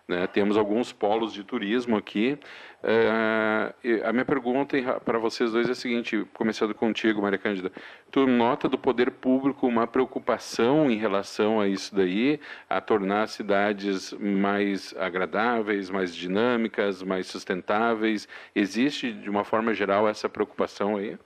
Né? 0.10 0.26
Temos 0.26 0.58
alguns 0.58 0.92
polos 0.92 1.32
de 1.32 1.44
turismo 1.44 1.96
aqui. 1.96 2.36
É, 2.82 3.72
a 4.04 4.12
minha 4.12 4.26
pergunta 4.26 4.76
para 5.02 5.20
vocês 5.20 5.52
dois 5.52 5.70
é 5.70 5.74
a 5.74 5.76
seguinte, 5.76 6.26
começando 6.34 6.74
contigo, 6.74 7.22
Maria 7.22 7.38
Cândida. 7.38 7.72
Tu 8.10 8.26
nota 8.26 8.68
do 8.68 8.76
poder 8.76 9.12
público 9.12 9.68
uma 9.68 9.86
preocupação 9.86 10.90
em 10.90 10.98
relação 10.98 11.62
a 11.62 11.68
isso 11.68 11.96
daí, 11.96 12.40
a 12.68 12.82
tornar 12.82 13.22
as 13.22 13.32
cidades 13.34 14.12
mais 14.14 14.96
agradáveis, 14.98 15.92
mais 15.92 16.16
dinâmicas, 16.16 17.04
mais 17.04 17.28
sustentáveis? 17.28 18.28
Existe, 18.56 19.14
de 19.14 19.30
uma 19.30 19.44
forma 19.44 19.76
geral, 19.76 20.10
essa 20.10 20.28
preocupação 20.28 20.98
aí? 20.98 21.20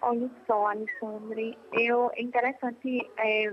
Olha 0.00 0.30
só, 0.46 0.68
Alexandre, 0.68 1.58
eu, 1.74 2.10
é 2.14 2.22
interessante 2.22 3.06
é, 3.18 3.52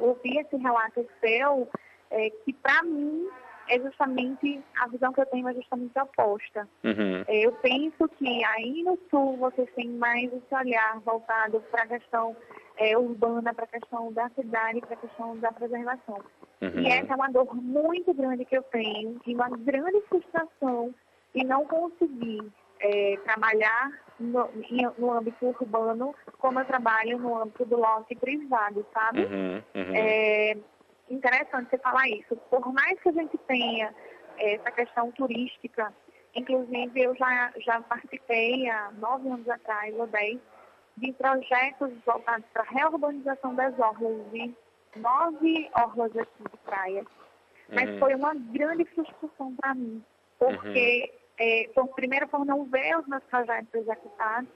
ouvir 0.00 0.40
esse 0.40 0.56
relato 0.58 1.06
seu, 1.22 1.66
é, 2.10 2.30
que 2.30 2.52
para 2.52 2.82
mim 2.82 3.28
é 3.68 3.78
justamente 3.78 4.60
a 4.80 4.88
visão 4.88 5.12
que 5.12 5.20
eu 5.20 5.26
tenho 5.26 5.48
é 5.48 5.54
justamente 5.54 5.98
oposta. 5.98 6.68
Uhum. 6.82 7.24
É, 7.26 7.46
eu 7.46 7.52
penso 7.52 8.08
que 8.16 8.44
aí 8.44 8.82
no 8.82 8.98
sul 9.10 9.36
vocês 9.36 9.68
têm 9.74 9.90
mais 9.90 10.32
esse 10.32 10.54
olhar 10.54 10.98
voltado 11.00 11.60
para 11.70 11.82
a 11.82 11.86
questão 11.86 12.34
é, 12.76 12.96
urbana, 12.96 13.52
para 13.52 13.64
a 13.64 13.68
questão 13.68 14.12
da 14.12 14.28
cidade, 14.30 14.80
para 14.80 14.94
a 14.94 14.96
questão 14.96 15.36
da 15.38 15.52
preservação. 15.52 16.20
Uhum. 16.62 16.80
E 16.80 16.88
essa 16.88 17.12
é 17.12 17.16
uma 17.16 17.30
dor 17.30 17.54
muito 17.54 18.12
grande 18.14 18.44
que 18.44 18.56
eu 18.56 18.62
tenho 18.64 19.20
e 19.26 19.34
uma 19.34 19.48
grande 19.50 20.00
frustração 20.08 20.94
em 21.34 21.44
não 21.44 21.64
conseguir 21.66 22.50
é, 22.80 23.18
trabalhar 23.24 23.92
no, 24.18 24.48
no, 24.98 25.12
âmbito 25.12 25.46
urbano 25.46 26.14
como 26.38 26.58
eu 26.60 26.64
trabalho 26.64 27.18
no 27.18 27.42
âmbito 27.42 27.64
do 27.64 27.76
lote 27.76 28.14
privado, 28.16 28.84
sabe? 28.92 29.24
Uhum, 29.24 29.62
uhum. 29.74 29.94
É, 29.94 30.56
interessante 31.10 31.70
você 31.70 31.78
falar 31.78 32.08
isso. 32.08 32.36
Por 32.50 32.72
mais 32.72 33.00
que 33.00 33.08
a 33.08 33.12
gente 33.12 33.36
tenha 33.38 33.94
essa 34.38 34.70
questão 34.70 35.10
turística, 35.12 35.92
inclusive 36.34 37.00
eu 37.00 37.14
já, 37.16 37.52
já 37.58 37.80
participei 37.82 38.68
há 38.68 38.90
nove 38.92 39.28
anos 39.28 39.48
atrás, 39.48 39.94
ou 39.98 40.06
dez, 40.06 40.38
de 40.96 41.12
projetos 41.12 41.92
voltados 42.04 42.46
para 42.52 42.62
a 42.62 42.70
reurbanização 42.70 43.54
das 43.54 43.78
orlas, 43.78 44.30
de 44.32 44.54
nove 44.96 45.70
orlas 45.74 46.16
aqui 46.16 46.42
de 46.50 46.56
praia. 46.64 47.04
Mas 47.70 47.90
uhum. 47.90 47.98
foi 47.98 48.14
uma 48.14 48.34
grande 48.34 48.84
frustração 48.86 49.54
para 49.56 49.74
mim, 49.74 50.02
porque, 50.38 51.12
uhum. 51.12 51.36
é, 51.38 51.70
por, 51.74 51.88
primeiro, 51.94 52.26
por 52.28 52.44
não 52.44 52.64
ver 52.64 52.98
os 52.98 53.06
meus 53.06 53.22
projetos 53.24 53.74
executados 53.74 54.48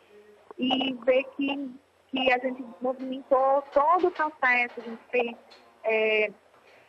e 0.58 0.94
ver 1.04 1.24
que, 1.36 1.70
que 2.08 2.32
a 2.32 2.38
gente 2.38 2.64
movimentou 2.80 3.62
todo 3.72 4.08
o 4.08 4.10
processo, 4.10 4.80
a 4.80 4.82
gente 4.82 5.02
fez 5.10 5.36
é, 5.84 6.32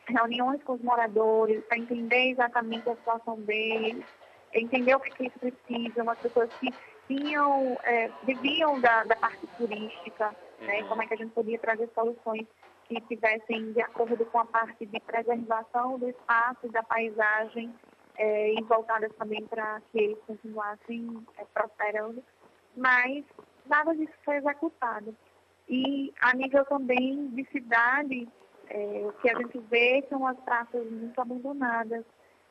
reuniões 0.08 0.62
com 0.64 0.74
os 0.74 0.82
moradores 0.82 1.64
para 1.66 1.78
entender 1.78 2.32
exatamente 2.32 2.90
a 2.90 2.96
situação 2.96 3.40
deles, 3.42 4.04
entender 4.54 4.96
o 4.96 5.00
que, 5.00 5.10
que 5.12 5.24
eles 5.24 5.34
precisam, 5.34 6.10
as 6.10 6.20
pessoas 6.20 6.50
que 6.60 6.74
tinham, 7.08 7.78
é, 7.84 8.10
viviam 8.24 8.80
da, 8.80 9.04
da 9.04 9.16
parte 9.16 9.46
turística, 9.58 10.36
né, 10.62 10.82
uhum. 10.82 10.88
como 10.88 11.02
é 11.02 11.08
que 11.08 11.14
a 11.14 11.18
gente 11.18 11.32
podia 11.32 11.60
trazer 11.60 11.90
soluções 11.94 12.46
que 12.86 12.98
estivessem 12.98 13.72
de 13.74 13.82
acordo 13.82 14.26
com 14.26 14.40
a 14.40 14.46
parte 14.46 14.86
de 14.86 15.00
preservação 15.00 15.98
do 15.98 16.10
espaço 16.10 16.60
e 16.66 16.70
da 16.70 16.84
paisagem 16.84 17.74
é, 18.18 18.54
e 18.54 18.64
voltadas 18.64 19.12
também 19.18 19.46
para 19.48 19.82
que 19.92 20.00
eles 20.00 20.18
continuassem 20.28 21.26
é, 21.38 21.46
prosperando, 21.54 22.24
mas 22.76 23.24
nada 23.66 23.96
disso 23.96 24.14
foi 24.24 24.38
executado. 24.38 25.16
E 25.68 26.14
a 26.22 26.34
nível 26.36 26.66
também 26.66 27.28
de 27.30 27.46
cidade, 27.46 28.28
é, 28.74 29.06
o 29.06 29.14
que 29.22 29.30
a 29.30 29.38
gente 29.38 29.60
vê 29.70 30.04
são 30.10 30.26
as 30.26 30.38
praças 30.40 30.84
muito 30.90 31.20
abandonadas. 31.22 32.04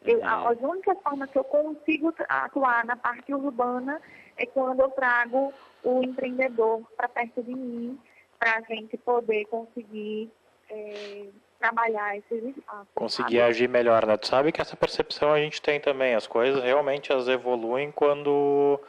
Eu, 0.05 0.25
a, 0.25 0.51
as 0.51 0.61
únicas 0.61 0.97
formas 1.03 1.29
que 1.31 1.39
eu 1.39 1.45
consigo 1.45 2.15
atuar 2.29 2.85
na 2.85 2.97
parte 2.97 3.35
urbana 3.35 4.01
é 4.37 4.47
quando 4.47 4.81
eu 4.81 4.91
trago 4.91 5.53
o 5.83 6.03
empreendedor 6.03 6.83
para 6.97 7.09
perto 7.09 7.43
de 7.43 7.55
mim, 7.55 7.99
para 8.39 8.59
a 8.59 8.61
gente 8.63 8.97
poder 8.99 9.45
conseguir 9.47 10.31
é, 10.71 11.27
trabalhar 11.59 12.17
esses 12.17 12.57
espaços. 12.57 12.89
Conseguir 12.95 13.39
sabe? 13.39 13.51
agir 13.51 13.69
melhor, 13.69 14.07
né? 14.07 14.17
Tu 14.17 14.29
sabe 14.29 14.53
que 14.53 14.61
essa 14.61 14.77
percepção 14.77 15.33
a 15.33 15.41
gente 15.41 15.61
tem 15.61 15.81
também. 15.81 16.15
As 16.15 16.27
coisas 16.27 16.63
realmente 16.63 17.13
as 17.13 17.27
evoluem 17.27 17.91
quando 17.91 18.81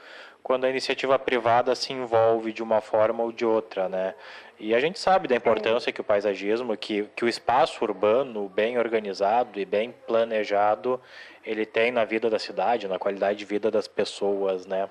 quando 0.43 0.65
a 0.65 0.69
iniciativa 0.69 1.17
privada 1.17 1.73
se 1.73 1.93
envolve 1.93 2.51
de 2.51 2.61
uma 2.61 2.81
forma 2.81 3.23
ou 3.23 3.31
de 3.31 3.45
outra, 3.45 3.87
né? 3.87 4.13
E 4.59 4.75
a 4.75 4.79
gente 4.79 4.99
sabe 4.99 5.27
da 5.27 5.35
importância 5.35 5.91
que 5.91 6.01
o 6.01 6.03
paisagismo, 6.03 6.75
que, 6.75 7.03
que 7.15 7.23
o 7.23 7.27
espaço 7.27 7.83
urbano 7.83 8.49
bem 8.49 8.77
organizado 8.77 9.59
e 9.59 9.65
bem 9.65 9.93
planejado, 10.05 11.01
ele 11.45 11.65
tem 11.65 11.91
na 11.91 12.03
vida 12.03 12.29
da 12.29 12.37
cidade, 12.37 12.87
na 12.87 12.99
qualidade 12.99 13.39
de 13.39 13.45
vida 13.45 13.71
das 13.71 13.87
pessoas, 13.87 14.65
né? 14.65 14.89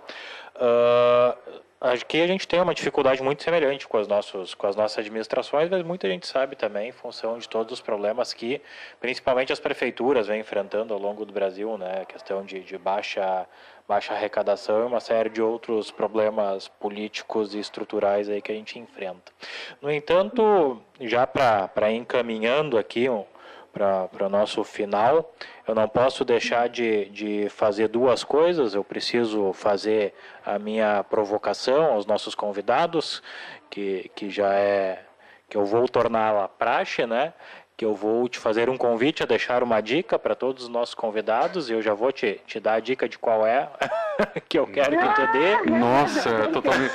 Uh, 0.57 1.61
Aqui 1.85 2.23
a 2.23 2.29
gente 2.29 2.47
tem 2.47 2.61
uma 2.61 2.73
dificuldade 2.73 3.21
muito 3.25 3.43
semelhante 3.43 3.89
com 3.89 3.99
as, 3.99 4.07
nossos, 4.07 4.55
com 4.55 4.69
as 4.69 4.77
nossas 4.77 4.99
administrações, 4.99 5.69
mas 5.69 5.83
muita 5.83 6.07
gente 6.07 6.29
sabe 6.29 6.55
também, 6.55 6.91
em 6.91 6.93
função 6.93 7.37
de 7.39 7.49
todos 7.49 7.73
os 7.73 7.81
problemas 7.81 8.33
que, 8.33 8.63
principalmente 9.01 9.53
as 9.53 9.59
prefeituras, 9.59 10.29
vêm 10.29 10.39
enfrentando 10.39 10.95
ao 10.95 11.01
longo 11.01 11.25
do 11.25 11.33
Brasil, 11.33 11.77
né? 11.77 12.03
A 12.03 12.05
questão 12.05 12.45
de, 12.45 12.61
de 12.61 12.79
baixa, 12.79 13.49
baixa 13.89 14.15
arrecadação 14.15 14.85
e 14.85 14.87
uma 14.87 15.01
série 15.01 15.29
de 15.29 15.43
outros 15.43 15.91
problemas 15.91 16.69
políticos 16.69 17.53
e 17.53 17.59
estruturais 17.59 18.29
aí 18.29 18.41
que 18.41 18.53
a 18.53 18.55
gente 18.55 18.79
enfrenta. 18.79 19.33
No 19.81 19.91
entanto, 19.91 20.81
já 21.01 21.27
para 21.27 21.91
encaminhando 21.91 22.79
aqui 22.79 23.09
um, 23.09 23.25
para 23.73 24.27
o 24.27 24.29
nosso 24.29 24.63
final. 24.63 25.33
Eu 25.67 25.75
não 25.75 25.89
posso 25.89 26.25
deixar 26.25 26.69
de, 26.69 27.07
de 27.07 27.49
fazer 27.49 27.89
duas 27.89 28.23
coisas. 28.23 28.75
Eu 28.75 28.85
preciso 28.85 29.53
fazer 29.53 30.15
a 30.45 30.59
minha 30.59 31.03
provocação 31.05 31.93
aos 31.93 32.07
nossos 32.07 32.35
convidados, 32.35 33.23
que, 33.71 34.11
que 34.15 34.29
já 34.29 34.53
é 34.55 35.05
que 35.49 35.57
eu 35.57 35.65
vou 35.67 35.87
torná-la 35.87 36.49
praxe, 36.49 37.07
né? 37.07 37.35
que 37.77 37.85
eu 37.85 37.95
vou 37.95 38.29
te 38.29 38.39
fazer 38.39 38.69
um 38.69 38.77
convite 38.77 39.23
a 39.23 39.27
deixar 39.27 39.63
uma 39.63 39.81
dica 39.81 40.19
para 40.19 40.35
todos 40.35 40.65
os 40.65 40.69
nossos 40.69 40.95
convidados 40.95 41.69
e 41.69 41.73
eu 41.73 41.83
já 41.83 41.95
vou 41.95 42.13
te, 42.13 42.41
te 42.47 42.61
dar 42.61 42.75
a 42.75 42.81
dica 42.81 43.09
de 43.09 43.19
qual 43.19 43.47
é 43.47 43.69
que 44.49 44.59
eu 44.59 44.67
quero 44.67 44.97
que 44.97 45.15
tu 45.15 45.33
dê. 45.33 45.71
Nossa, 45.71 46.29
é 46.29 46.47
totalmente, 46.53 46.95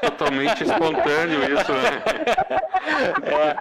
totalmente 0.00 0.64
espontâneo 0.64 1.58
isso, 1.58 1.72
né? 1.72 2.02
É, 3.24 3.56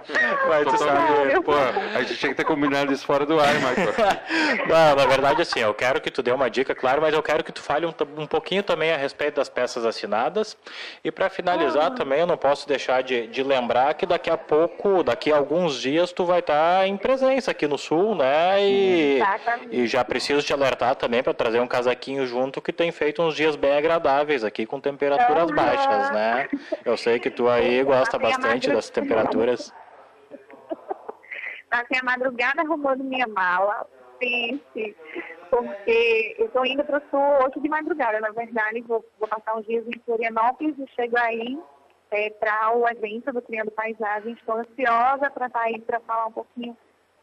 mas 0.48 0.68
tu 0.68 0.78
sabe, 0.78 1.42
pô, 1.42 1.54
a 1.54 2.02
gente 2.02 2.18
tinha 2.18 2.30
que 2.32 2.36
ter 2.36 2.44
combinado 2.44 2.92
isso 2.92 3.06
fora 3.06 3.26
do 3.26 3.40
ar, 3.40 3.54
Michael. 3.54 3.94
Não, 4.68 4.96
na 4.96 5.06
verdade, 5.06 5.42
assim, 5.42 5.60
eu 5.60 5.74
quero 5.74 6.02
que 6.02 6.12
tu 6.12 6.22
dê 6.22 6.32
uma 6.32 6.50
dica, 6.50 6.76
claro, 6.76 7.02
mas 7.02 7.14
eu 7.14 7.24
quero 7.24 7.44
que 7.44 7.52
tu 7.52 7.62
fale 7.62 7.86
um, 7.86 7.94
um 8.18 8.28
pouquinho 8.28 8.64
também 8.64 8.92
a 8.92 8.98
respeito 8.98 9.36
das 9.36 9.50
peças 9.50 9.86
assinadas. 9.86 10.58
E 11.04 11.12
para 11.12 11.30
finalizar 11.30 11.88
ah. 11.88 11.92
também, 11.92 12.20
eu 12.20 12.28
não 12.28 12.38
posso 12.38 12.68
deixar 12.68 13.02
de, 13.04 13.28
de 13.28 13.44
lembrar 13.44 13.94
que 13.94 14.06
daqui 14.06 14.30
a 14.30 14.38
pouco, 14.38 15.04
daqui 15.04 15.32
a 15.32 15.38
alguns 15.38 15.80
dias, 15.80 16.12
tu 16.12 16.26
vai 16.26 16.40
estar 16.40 16.80
tá 16.80 16.88
em 16.88 16.98
presença 16.98 17.52
aqui 17.52 17.68
no 17.68 17.78
Sul, 17.78 18.16
né? 18.16 18.62
E, 18.62 19.20
e 19.72 19.88
já 19.88 20.04
preciso 20.04 20.42
te 20.42 20.54
alertar 20.54 20.96
também 20.96 21.24
para 21.24 21.34
trazer 21.34 21.60
um 21.60 21.68
casaquinho 21.68 22.26
junto 22.26 22.62
que 22.62 22.72
tem 22.72 22.92
feito 22.94 23.22
uns 23.22 23.36
dias 23.36 23.56
bem 23.56 23.76
agradáveis 23.76 24.44
aqui 24.44 24.66
com 24.66 24.80
temperaturas 24.80 25.50
uhum. 25.50 25.56
baixas, 25.56 26.12
né? 26.12 26.50
Eu 26.86 26.96
sei 26.96 27.20
que 27.20 27.30
tu 27.30 27.50
aí 27.50 27.84
gosta 27.84 28.18
bastante 28.18 28.70
das 28.70 28.90
temperaturas. 28.90 29.74
Passei 31.70 32.00
a 32.00 32.04
madrugada 32.04 32.62
arrumando 32.62 33.04
minha 33.04 33.28
mala, 33.28 33.86
pense, 34.20 34.96
porque 35.50 36.36
eu 36.38 36.46
estou 36.46 36.66
indo 36.66 36.84
para 36.84 37.00
o 37.00 37.10
sul 37.10 37.46
hoje 37.46 37.60
de 37.60 37.68
madrugada, 37.68 38.20
na 38.20 38.30
verdade, 38.30 38.82
vou, 38.82 39.04
vou 39.20 39.28
passar 39.28 39.56
uns 39.56 39.66
dias 39.66 39.86
em 39.88 40.00
Florianópolis 40.06 40.78
e 40.78 40.88
chego 40.96 41.18
aí 41.18 41.60
é, 42.12 42.30
para 42.30 42.76
o 42.76 42.88
evento 42.88 43.34
do 43.34 43.42
Criando 43.42 43.72
Paisagem. 43.72 44.34
Estou 44.34 44.56
ansiosa 44.56 45.30
para 45.32 45.48
estar 45.48 45.62
aí 45.62 45.82
para 45.82 46.00
falar 46.02 46.28
um 46.28 46.32
pouquinho 46.32 46.78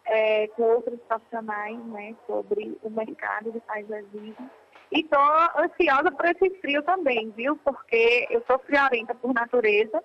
é, 0.05 0.49
com 0.49 0.63
outros 0.63 0.99
profissionais 1.07 1.79
né, 1.87 2.15
sobre 2.27 2.77
o 2.83 2.91
mercado 2.91 3.53
de 3.53 3.61
paisagismo. 3.61 4.51
E 4.93 5.01
estou 5.01 5.21
ansiosa 5.57 6.11
por 6.11 6.27
esse 6.27 6.51
frio 6.61 6.83
também, 6.83 7.33
viu? 7.37 7.57
Porque 7.65 8.27
eu 8.31 8.43
sou 8.47 8.59
friorenta 8.59 9.15
por 9.15 9.33
natureza, 9.33 10.03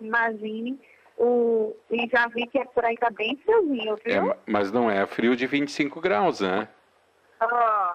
imagine. 0.00 0.78
O, 1.16 1.74
e 1.90 2.08
já 2.10 2.26
vi 2.28 2.46
que 2.46 2.58
é 2.58 2.64
por 2.64 2.84
aí 2.84 2.94
está 2.94 3.10
bem 3.10 3.36
friozinho, 3.44 3.98
viu? 4.04 4.32
É, 4.32 4.36
mas 4.46 4.72
não 4.72 4.90
é 4.90 5.06
frio 5.06 5.36
de 5.36 5.46
25 5.46 6.00
graus, 6.00 6.40
né? 6.40 6.68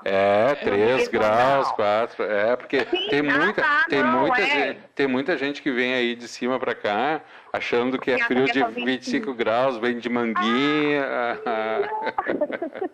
é, 0.03 0.55
3 0.55 1.07
graus, 1.07 1.71
4. 1.71 2.23
É, 2.23 2.55
porque 2.55 2.85
Sim, 2.85 3.07
tem 3.09 3.21
muita, 3.21 3.61
tá, 3.61 3.85
tem, 3.89 4.03
não, 4.03 4.19
muita 4.21 4.41
é. 4.41 4.45
gente, 4.45 4.79
tem 4.95 5.07
muita 5.07 5.37
gente 5.37 5.61
que 5.61 5.71
vem 5.71 5.93
aí 5.93 6.15
de 6.15 6.27
cima 6.27 6.59
para 6.59 6.75
cá 6.75 7.21
achando 7.51 7.97
que 7.99 8.11
é 8.11 8.17
frio 8.19 8.45
de 8.45 8.63
25 8.63 9.33
graus, 9.33 9.77
vem 9.77 9.97
de 9.97 10.09
manguinha. 10.09 11.05
Ah. 11.45 11.89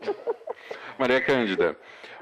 Maria 0.97 1.21
Cândida, 1.21 1.75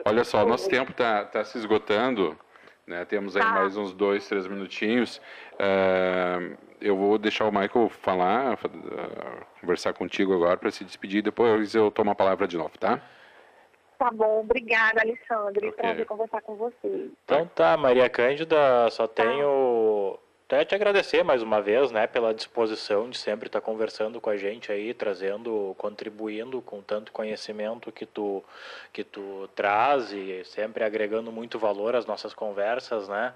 olha 0.06 0.24
só, 0.24 0.46
nosso 0.46 0.70
tempo 0.70 0.92
está 0.92 1.26
tá 1.26 1.44
se 1.44 1.58
esgotando. 1.58 2.38
Né? 2.86 3.06
Temos 3.06 3.36
aí 3.36 3.44
tá. 3.44 3.52
mais 3.52 3.78
uns 3.78 3.94
dois, 3.94 4.28
três 4.28 4.48
minutinhos. 4.48 5.22
Uh, 5.54 6.58
eu 6.82 6.98
vou 6.98 7.18
deixar 7.18 7.46
o 7.46 7.52
Michael 7.52 7.90
falar, 7.90 8.56
uh, 8.56 9.46
conversar 9.60 9.94
contigo 9.94 10.34
agora 10.34 10.58
para 10.58 10.72
se 10.72 10.84
despedir. 10.84 11.22
Depois 11.22 11.76
eu 11.76 11.92
tomo 11.92 12.12
a 12.12 12.16
palavra 12.16 12.48
de 12.48 12.58
novo, 12.58 12.78
tá? 12.78 13.00
Tá 13.98 14.10
bom, 14.12 14.40
obrigada, 14.40 15.00
Alexandre. 15.02 15.70
Okay. 15.70 15.72
Prazer 15.74 16.06
conversar 16.08 16.42
com 16.42 16.56
você. 16.56 17.12
Então 17.24 17.46
tá, 17.54 17.78
Maria 17.78 18.10
Cândida, 18.10 18.90
só 18.90 19.08
tá. 19.08 19.24
tenho 19.24 20.18
até 20.52 20.66
te 20.66 20.76
agradecer 20.76 21.24
mais 21.24 21.42
uma 21.42 21.62
vez, 21.62 21.92
né, 21.92 22.06
pela 22.06 22.34
disposição 22.34 23.10
de 23.10 23.18
sempre 23.18 23.48
estar 23.48 23.62
conversando 23.62 24.20
com 24.20 24.30
a 24.30 24.36
gente 24.36 24.70
aí, 24.70 24.94
trazendo, 24.94 25.74
contribuindo 25.78 26.62
com 26.62 26.82
tanto 26.82 27.14
conhecimento 27.14 27.90
que 27.90 28.06
tu 28.06 28.44
que 28.92 29.02
tu 29.02 29.50
traz 29.56 30.12
e 30.12 30.44
sempre 30.44 30.84
agregando 30.84 31.32
muito 31.32 31.58
valor 31.58 31.96
às 31.96 32.06
nossas 32.06 32.34
conversas, 32.34 33.08
né? 33.08 33.34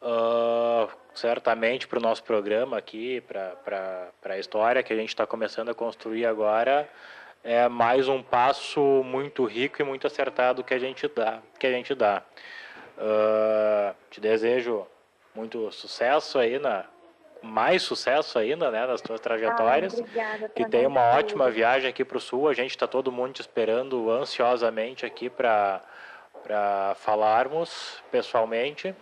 Uh, 0.00 0.88
certamente 1.12 1.88
para 1.88 1.98
o 1.98 2.02
nosso 2.02 2.22
programa 2.22 2.78
aqui, 2.78 3.20
para 3.22 4.12
a 4.24 4.38
história 4.38 4.82
que 4.82 4.92
a 4.92 4.96
gente 4.96 5.08
está 5.08 5.26
começando 5.26 5.70
a 5.70 5.74
construir 5.74 6.24
agora, 6.24 6.88
é 7.42 7.68
mais 7.68 8.06
um 8.06 8.22
passo 8.22 8.80
muito 9.04 9.44
rico 9.44 9.82
e 9.82 9.84
muito 9.84 10.06
acertado 10.06 10.62
que 10.62 10.74
a 10.74 10.78
gente 10.78 11.08
dá. 11.08 11.40
Que 11.58 11.66
a 11.66 11.72
gente 11.72 11.96
dá. 11.96 12.22
Uh, 12.96 13.92
te 14.08 14.20
desejo 14.20 14.86
muito 15.34 15.70
sucesso 15.72 16.38
aí 16.38 16.58
na 16.58 16.84
mais 17.42 17.82
sucesso 17.82 18.38
ainda, 18.38 18.70
né, 18.70 18.86
nas 18.86 19.02
tuas 19.02 19.20
trajetórias. 19.20 19.94
Ah, 19.94 19.98
obrigada, 20.00 20.48
que 20.48 20.66
tenha 20.66 20.88
uma 20.88 21.14
ótima 21.18 21.50
viagem 21.50 21.90
aqui 21.90 22.02
para 22.02 22.16
o 22.16 22.20
sul. 22.20 22.48
A 22.48 22.54
gente 22.54 22.70
está 22.70 22.86
todo 22.86 23.12
mundo 23.12 23.34
te 23.34 23.42
esperando 23.42 24.10
ansiosamente 24.10 25.04
aqui 25.04 25.28
para 25.28 25.82
para 26.42 26.94
falarmos 26.96 28.02
pessoalmente. 28.10 28.94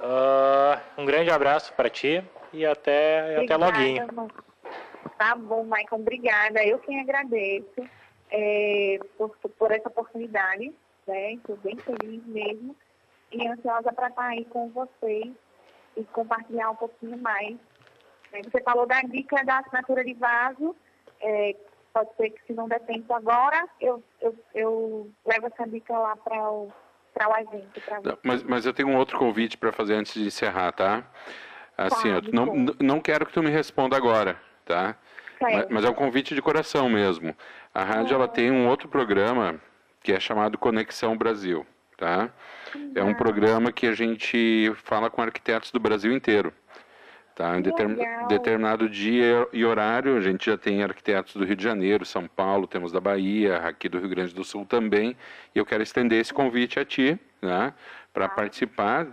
Uh, 0.00 1.00
um 1.00 1.06
grande 1.06 1.30
abraço 1.30 1.72
para 1.72 1.88
ti 1.88 2.22
e 2.52 2.66
até 2.66 3.36
obrigada, 3.36 3.66
até 3.66 3.78
loguinho. 3.78 4.30
Tá 5.16 5.34
bom, 5.34 5.64
Maicon, 5.64 5.96
obrigada. 5.96 6.62
Eu 6.62 6.78
quem 6.80 7.00
agradeço 7.00 7.88
é, 8.30 8.98
por, 9.16 9.30
por 9.58 9.72
essa 9.72 9.88
oportunidade, 9.88 10.74
né? 11.06 11.32
Estou 11.32 11.56
bem 11.58 11.76
feliz 11.78 12.22
mesmo 12.26 12.76
e 13.32 13.48
ansiosa 13.48 13.92
para 13.92 14.08
estar 14.08 14.26
aí 14.26 14.44
com 14.46 14.68
vocês 14.68 15.32
e 15.96 16.04
compartilhar 16.04 16.70
um 16.70 16.76
pouquinho 16.76 17.18
mais. 17.18 17.56
Você 18.44 18.60
falou 18.62 18.86
da 18.86 19.00
dica 19.02 19.44
da 19.44 19.58
assinatura 19.58 20.04
de 20.04 20.14
vaso, 20.14 20.74
é, 21.20 21.54
pode 21.92 22.10
ser 22.16 22.30
que 22.30 22.44
se 22.46 22.52
não 22.52 22.68
der 22.68 22.80
tempo 22.80 23.14
agora, 23.14 23.68
eu, 23.80 24.02
eu, 24.20 24.34
eu 24.54 25.10
levo 25.24 25.46
essa 25.46 25.66
dica 25.68 25.96
lá 25.96 26.16
para 26.16 26.50
o, 26.50 26.66
o 26.66 27.38
evento. 27.38 27.80
Pra 27.80 28.18
mas, 28.24 28.42
mas 28.42 28.66
eu 28.66 28.74
tenho 28.74 28.88
um 28.88 28.96
outro 28.96 29.16
convite 29.18 29.56
para 29.56 29.70
fazer 29.72 29.94
antes 29.94 30.14
de 30.14 30.26
encerrar, 30.26 30.72
tá? 30.72 31.04
Assim, 31.76 32.08
tá, 32.08 32.26
eu 32.26 32.32
não, 32.32 32.46
não 32.80 33.00
quero 33.00 33.24
que 33.26 33.32
tu 33.32 33.42
me 33.42 33.50
responda 33.50 33.96
agora, 33.96 34.36
tá? 34.64 34.96
Mas, 35.40 35.68
mas, 35.68 35.84
é 35.84 35.90
um 35.90 35.94
convite 35.94 36.34
de 36.34 36.40
coração 36.40 36.88
mesmo. 36.88 37.36
A 37.72 37.82
rádio 37.82 38.14
ela 38.14 38.28
tem 38.28 38.50
um 38.50 38.68
outro 38.68 38.88
programa 38.88 39.60
que 40.02 40.12
é 40.12 40.20
chamado 40.20 40.56
Conexão 40.56 41.16
Brasil, 41.16 41.66
tá? 42.04 42.28
É 42.94 43.02
um 43.02 43.14
programa 43.14 43.72
que 43.72 43.86
a 43.86 43.94
gente 43.94 44.70
fala 44.76 45.08
com 45.08 45.22
arquitetos 45.22 45.70
do 45.70 45.80
Brasil 45.80 46.12
inteiro. 46.12 46.52
Tá? 47.34 47.58
Em 47.58 47.62
determin, 47.62 48.04
determinado 48.28 48.88
dia 48.88 49.48
e 49.52 49.64
horário, 49.64 50.16
a 50.16 50.20
gente 50.20 50.46
já 50.46 50.56
tem 50.56 50.84
arquitetos 50.84 51.34
do 51.34 51.44
Rio 51.44 51.56
de 51.56 51.64
Janeiro, 51.64 52.04
São 52.04 52.28
Paulo, 52.28 52.66
temos 52.66 52.92
da 52.92 53.00
Bahia, 53.00 53.56
aqui 53.56 53.88
do 53.88 53.98
Rio 53.98 54.08
Grande 54.10 54.34
do 54.34 54.44
Sul 54.44 54.66
também. 54.66 55.16
E 55.54 55.58
eu 55.58 55.64
quero 55.64 55.82
estender 55.82 56.20
esse 56.20 56.32
convite 56.32 56.78
a 56.78 56.84
ti, 56.84 57.18
né, 57.40 57.72
para 58.12 58.28
tá. 58.28 58.34
participar 58.34 59.06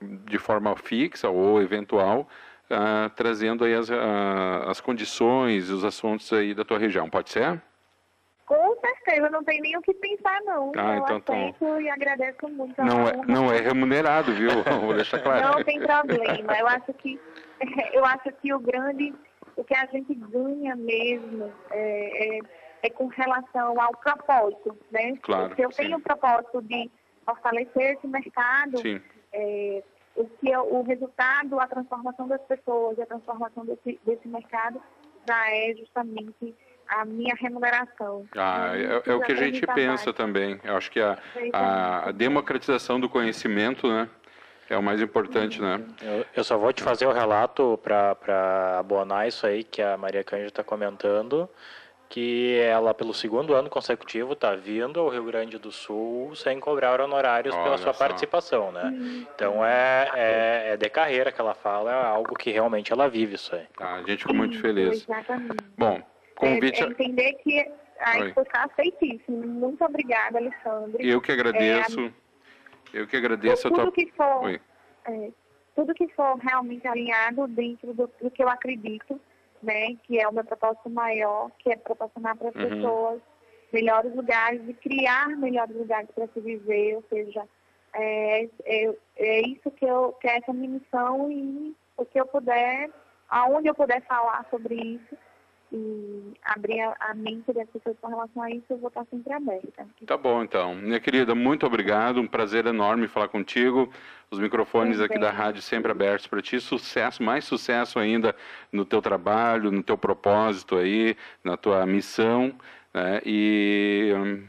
de 0.00 0.38
forma 0.38 0.74
fixa 0.76 1.28
ou 1.28 1.60
eventual, 1.60 2.28
uh, 2.70 3.10
trazendo 3.16 3.64
aí 3.64 3.74
as, 3.74 3.90
uh, 3.90 4.68
as 4.68 4.80
condições 4.80 5.68
e 5.68 5.72
os 5.72 5.84
assuntos 5.84 6.32
aí 6.32 6.54
da 6.54 6.64
tua 6.64 6.78
região. 6.78 7.10
Pode 7.10 7.30
ser? 7.30 7.60
Com 8.46 8.76
certeza, 8.80 9.28
não 9.28 9.42
tem 9.42 9.60
nem 9.60 9.76
o 9.76 9.82
que 9.82 9.92
pensar, 9.94 10.40
não. 10.42 10.70
Ah, 10.76 10.94
eu 10.94 11.02
então, 11.02 11.20
tá. 11.20 11.32
aceito 11.32 11.56
então... 11.56 11.80
e 11.80 11.90
agradeço 11.90 12.48
muito. 12.48 12.80
Não 12.80 13.08
é, 13.08 13.16
não 13.26 13.52
é 13.52 13.58
remunerado, 13.58 14.32
viu? 14.32 14.50
Vou 14.80 14.94
deixar 14.94 15.20
claro. 15.20 15.56
Não 15.56 15.64
tem 15.64 15.80
problema. 15.80 16.56
Eu 16.56 16.68
acho 16.68 16.92
que 16.94 17.20
eu 17.92 18.04
acho 18.04 18.30
que 18.40 18.54
o 18.54 18.60
grande, 18.60 19.12
o 19.56 19.64
que 19.64 19.74
a 19.74 19.86
gente 19.86 20.14
ganha 20.14 20.76
mesmo 20.76 21.52
é, 21.70 22.36
é, 22.36 22.40
é 22.84 22.90
com 22.90 23.06
relação 23.06 23.80
ao 23.80 23.92
propósito, 23.96 24.78
né? 24.90 25.16
Claro. 25.22 25.54
Se 25.54 25.62
eu 25.62 25.72
sim. 25.72 25.82
tenho 25.82 25.98
o 25.98 26.00
propósito 26.00 26.62
de 26.62 26.90
fortalecer 27.24 27.96
esse 27.96 28.06
mercado, 28.06 28.80
é, 29.32 29.82
o 30.14 30.24
que 30.24 30.50
eu, 30.50 30.72
o 30.72 30.82
resultado, 30.82 31.58
a 31.58 31.66
transformação 31.66 32.28
das 32.28 32.42
pessoas, 32.42 32.98
a 32.98 33.06
transformação 33.06 33.64
desse, 33.64 33.98
desse 34.04 34.28
mercado 34.28 34.80
já 35.28 35.50
é 35.50 35.74
justamente 35.74 36.54
a 36.88 37.04
minha 37.04 37.34
remuneração. 37.34 38.26
Ah, 38.36 38.72
é, 38.74 39.10
é 39.10 39.14
o 39.14 39.20
que 39.20 39.32
a 39.32 39.36
gente 39.36 39.66
pensa 39.66 40.12
também. 40.12 40.60
Eu 40.62 40.76
acho 40.76 40.90
que 40.90 41.00
a, 41.00 41.18
a, 41.52 42.08
a 42.08 42.12
democratização 42.12 43.00
do 43.00 43.08
conhecimento, 43.08 43.88
né? 43.88 44.08
É 44.68 44.76
o 44.76 44.82
mais 44.82 45.00
importante, 45.00 45.62
né? 45.62 45.80
Eu, 46.02 46.26
eu 46.34 46.44
só 46.44 46.58
vou 46.58 46.72
te 46.72 46.82
fazer 46.82 47.06
o 47.06 47.12
relato 47.12 47.78
para 47.82 48.78
abonar 48.80 49.28
isso 49.28 49.46
aí 49.46 49.62
que 49.62 49.80
a 49.80 49.96
Maria 49.96 50.24
Cândida 50.24 50.48
está 50.48 50.64
comentando, 50.64 51.48
que 52.08 52.58
ela, 52.58 52.92
pelo 52.92 53.14
segundo 53.14 53.54
ano 53.54 53.70
consecutivo, 53.70 54.32
está 54.32 54.56
vindo 54.56 54.98
ao 54.98 55.08
Rio 55.08 55.24
Grande 55.24 55.56
do 55.56 55.70
Sul 55.70 56.34
sem 56.34 56.58
cobrar 56.58 57.00
honorários 57.00 57.54
Olha 57.54 57.64
pela 57.64 57.78
sua 57.78 57.92
só. 57.92 57.98
participação, 57.98 58.72
né? 58.72 58.92
Então 59.34 59.64
é, 59.64 60.10
é, 60.14 60.72
é, 60.72 60.76
de 60.76 60.88
carreira 60.88 61.30
que 61.30 61.40
ela 61.40 61.54
fala, 61.54 61.92
é 61.92 62.04
algo 62.04 62.34
que 62.34 62.50
realmente 62.50 62.92
ela 62.92 63.08
vive 63.08 63.36
isso 63.36 63.54
aí. 63.54 63.66
Tá, 63.76 63.94
a 63.94 64.02
gente 64.02 64.18
ficou 64.18 64.34
muito 64.34 64.60
feliz. 64.60 65.02
Exatamente. 65.02 65.56
Bom, 65.78 66.02
convite... 66.36 66.82
É, 66.82 66.86
é 66.86 66.88
entender 66.88 67.32
que 67.34 67.60
a 68.00 68.18
Oi. 68.18 68.34
está 68.36 68.64
aceitíssimo. 68.64 69.46
Muito 69.46 69.84
obrigada, 69.84 70.38
Alexandre. 70.38 71.08
Eu 71.08 71.20
que 71.20 71.32
agradeço. 71.32 72.00
É, 72.00 72.12
eu 72.92 73.06
que 73.06 73.16
agradeço. 73.16 73.68
Tudo, 73.68 73.82
tua... 73.82 73.92
que 73.92 74.12
for, 74.12 74.50
é, 75.06 75.30
tudo 75.74 75.94
que 75.94 76.08
for 76.08 76.36
realmente 76.36 76.86
alinhado 76.86 77.46
dentro 77.48 77.92
do, 77.92 78.10
do, 78.20 78.30
que 78.30 78.42
eu 78.42 78.48
acredito, 78.48 79.20
né, 79.62 79.96
que 80.04 80.20
é 80.20 80.28
o 80.28 80.32
meu 80.32 80.44
propósito 80.44 80.88
maior, 80.90 81.50
que 81.58 81.70
é 81.70 81.76
proporcionar 81.76 82.36
para 82.36 82.50
as 82.50 82.54
uhum. 82.54 82.68
pessoas 82.68 83.20
melhores 83.72 84.14
lugares 84.14 84.62
e 84.68 84.74
criar 84.74 85.28
melhores 85.30 85.76
lugares 85.76 86.08
para 86.14 86.28
se 86.28 86.40
viver, 86.40 86.96
ou 86.96 87.04
seja, 87.10 87.46
é, 87.92 88.48
é, 88.64 88.94
é 89.16 89.40
isso 89.48 89.70
que 89.70 89.84
eu 89.84 90.12
que 90.20 90.28
é 90.28 90.38
essa 90.38 90.52
minha 90.52 90.68
missão 90.68 91.30
e 91.30 91.74
o 91.96 92.04
que 92.04 92.20
eu 92.20 92.26
puder, 92.26 92.90
aonde 93.28 93.68
eu 93.68 93.74
puder 93.74 94.02
falar 94.02 94.46
sobre 94.50 94.74
isso, 94.74 95.16
e 95.72 96.32
abrir 96.44 96.80
a, 96.80 97.14
mente 97.14 97.52
das 97.52 97.68
pessoas 97.68 97.96
com 98.00 98.08
relação 98.08 98.42
a 98.42 98.50
isso, 98.50 98.64
eu 98.70 98.78
vou 98.78 98.88
estar 98.88 99.04
sempre 99.10 99.32
aberta. 99.32 99.86
Tá 100.06 100.16
bom, 100.16 100.42
então. 100.42 100.74
Minha 100.74 101.00
querida, 101.00 101.34
muito 101.34 101.66
obrigado. 101.66 102.20
Um 102.20 102.26
prazer 102.26 102.66
enorme 102.66 103.08
falar 103.08 103.28
contigo. 103.28 103.90
Os 104.30 104.38
microfones 104.38 105.00
aqui 105.00 105.18
da 105.18 105.30
rádio 105.30 105.62
sempre 105.62 105.90
abertos 105.90 106.26
para 106.26 106.40
ti. 106.40 106.60
Sucesso, 106.60 107.22
mais 107.22 107.44
sucesso 107.44 107.98
ainda 107.98 108.34
no 108.70 108.84
teu 108.84 109.02
trabalho, 109.02 109.70
no 109.70 109.82
teu 109.82 109.98
propósito 109.98 110.76
aí, 110.76 111.16
na 111.42 111.56
tua 111.56 111.84
missão. 111.84 112.54
Né? 112.94 113.20
E 113.24 114.12
hum, 114.16 114.44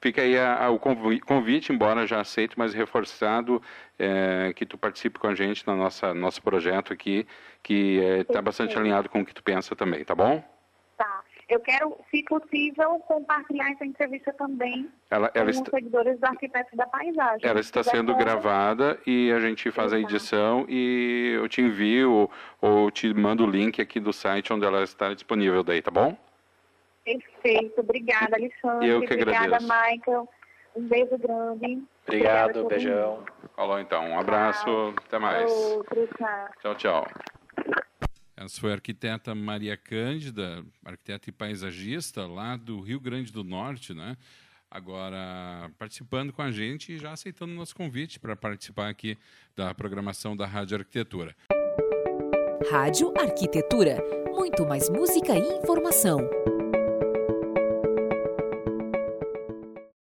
fica 0.00 0.22
aí 0.22 0.38
a, 0.38 0.64
a, 0.64 0.70
o 0.70 0.78
convite, 0.78 1.72
embora 1.72 2.06
já 2.06 2.20
aceito, 2.20 2.54
mas 2.58 2.74
reforçado, 2.74 3.62
é, 3.98 4.52
que 4.54 4.66
tu 4.66 4.76
participe 4.76 5.18
com 5.18 5.26
a 5.26 5.34
gente 5.34 5.66
no 5.66 5.76
nosso 5.76 6.42
projeto 6.42 6.92
aqui, 6.92 7.26
que 7.62 7.98
está 8.20 8.38
é, 8.38 8.42
bastante 8.42 8.76
alinhado 8.76 9.08
com 9.08 9.20
o 9.20 9.26
que 9.26 9.34
tu 9.34 9.42
pensa 9.42 9.74
também, 9.74 10.04
tá 10.04 10.14
bom? 10.14 10.53
Eu 11.48 11.60
quero, 11.60 11.96
se 12.10 12.22
possível, 12.24 12.98
compartilhar 13.00 13.70
essa 13.70 13.84
entrevista 13.84 14.32
também 14.32 14.90
ela, 15.10 15.30
ela 15.34 15.44
com 15.44 15.50
está... 15.50 15.62
os 15.62 15.70
seguidores 15.70 16.18
do 16.18 16.24
Arquitetos 16.24 16.72
da 16.74 16.86
Paisagem. 16.86 17.40
Ela 17.42 17.60
está 17.60 17.82
sendo 17.82 18.14
gravada 18.14 18.98
e 19.06 19.30
a 19.30 19.40
gente 19.40 19.70
faz 19.70 19.92
a 19.92 19.98
edição 19.98 20.64
e 20.68 21.34
eu 21.36 21.48
te 21.48 21.60
envio 21.60 22.30
ou 22.60 22.90
te 22.90 23.12
mando 23.12 23.44
o 23.44 23.50
link 23.50 23.80
aqui 23.80 24.00
do 24.00 24.12
site 24.12 24.52
onde 24.52 24.64
ela 24.64 24.82
está 24.82 25.12
disponível 25.12 25.62
daí, 25.62 25.82
tá 25.82 25.90
bom? 25.90 26.16
Perfeito. 27.04 27.80
Obrigada, 27.80 28.36
Alexandre. 28.36 28.88
Eu 28.88 29.00
que 29.00 29.14
Obrigada, 29.14 29.56
agradeço. 29.56 29.68
Michael. 29.68 30.28
Um 30.74 30.88
beijo 30.88 31.18
grande. 31.18 31.82
Obrigado, 32.06 32.66
beijão. 32.66 33.22
Falou 33.54 33.78
então. 33.78 34.10
Um 34.10 34.18
abraço. 34.18 34.64
Tchau. 34.64 34.94
Até 35.06 35.18
mais. 35.18 35.52
Outro, 35.52 36.08
tchau, 36.60 36.74
tchau. 36.74 37.06
Essa 38.36 38.60
foi 38.60 38.72
arquiteta 38.72 39.34
Maria 39.34 39.76
Cândida, 39.76 40.64
arquiteta 40.84 41.30
e 41.30 41.32
paisagista 41.32 42.26
lá 42.26 42.56
do 42.56 42.80
Rio 42.80 42.98
Grande 42.98 43.32
do 43.32 43.44
Norte, 43.44 43.94
né? 43.94 44.16
Agora 44.70 45.70
participando 45.78 46.32
com 46.32 46.42
a 46.42 46.50
gente 46.50 46.92
e 46.92 46.98
já 46.98 47.12
aceitando 47.12 47.52
o 47.52 47.56
nosso 47.56 47.76
convite 47.76 48.18
para 48.18 48.34
participar 48.34 48.88
aqui 48.88 49.16
da 49.54 49.72
programação 49.72 50.36
da 50.36 50.46
Rádio 50.46 50.78
Arquitetura. 50.78 51.36
Rádio 52.70 53.12
Arquitetura, 53.16 54.02
muito 54.34 54.66
mais 54.66 54.88
música 54.88 55.36
e 55.36 55.58
informação. 55.58 56.28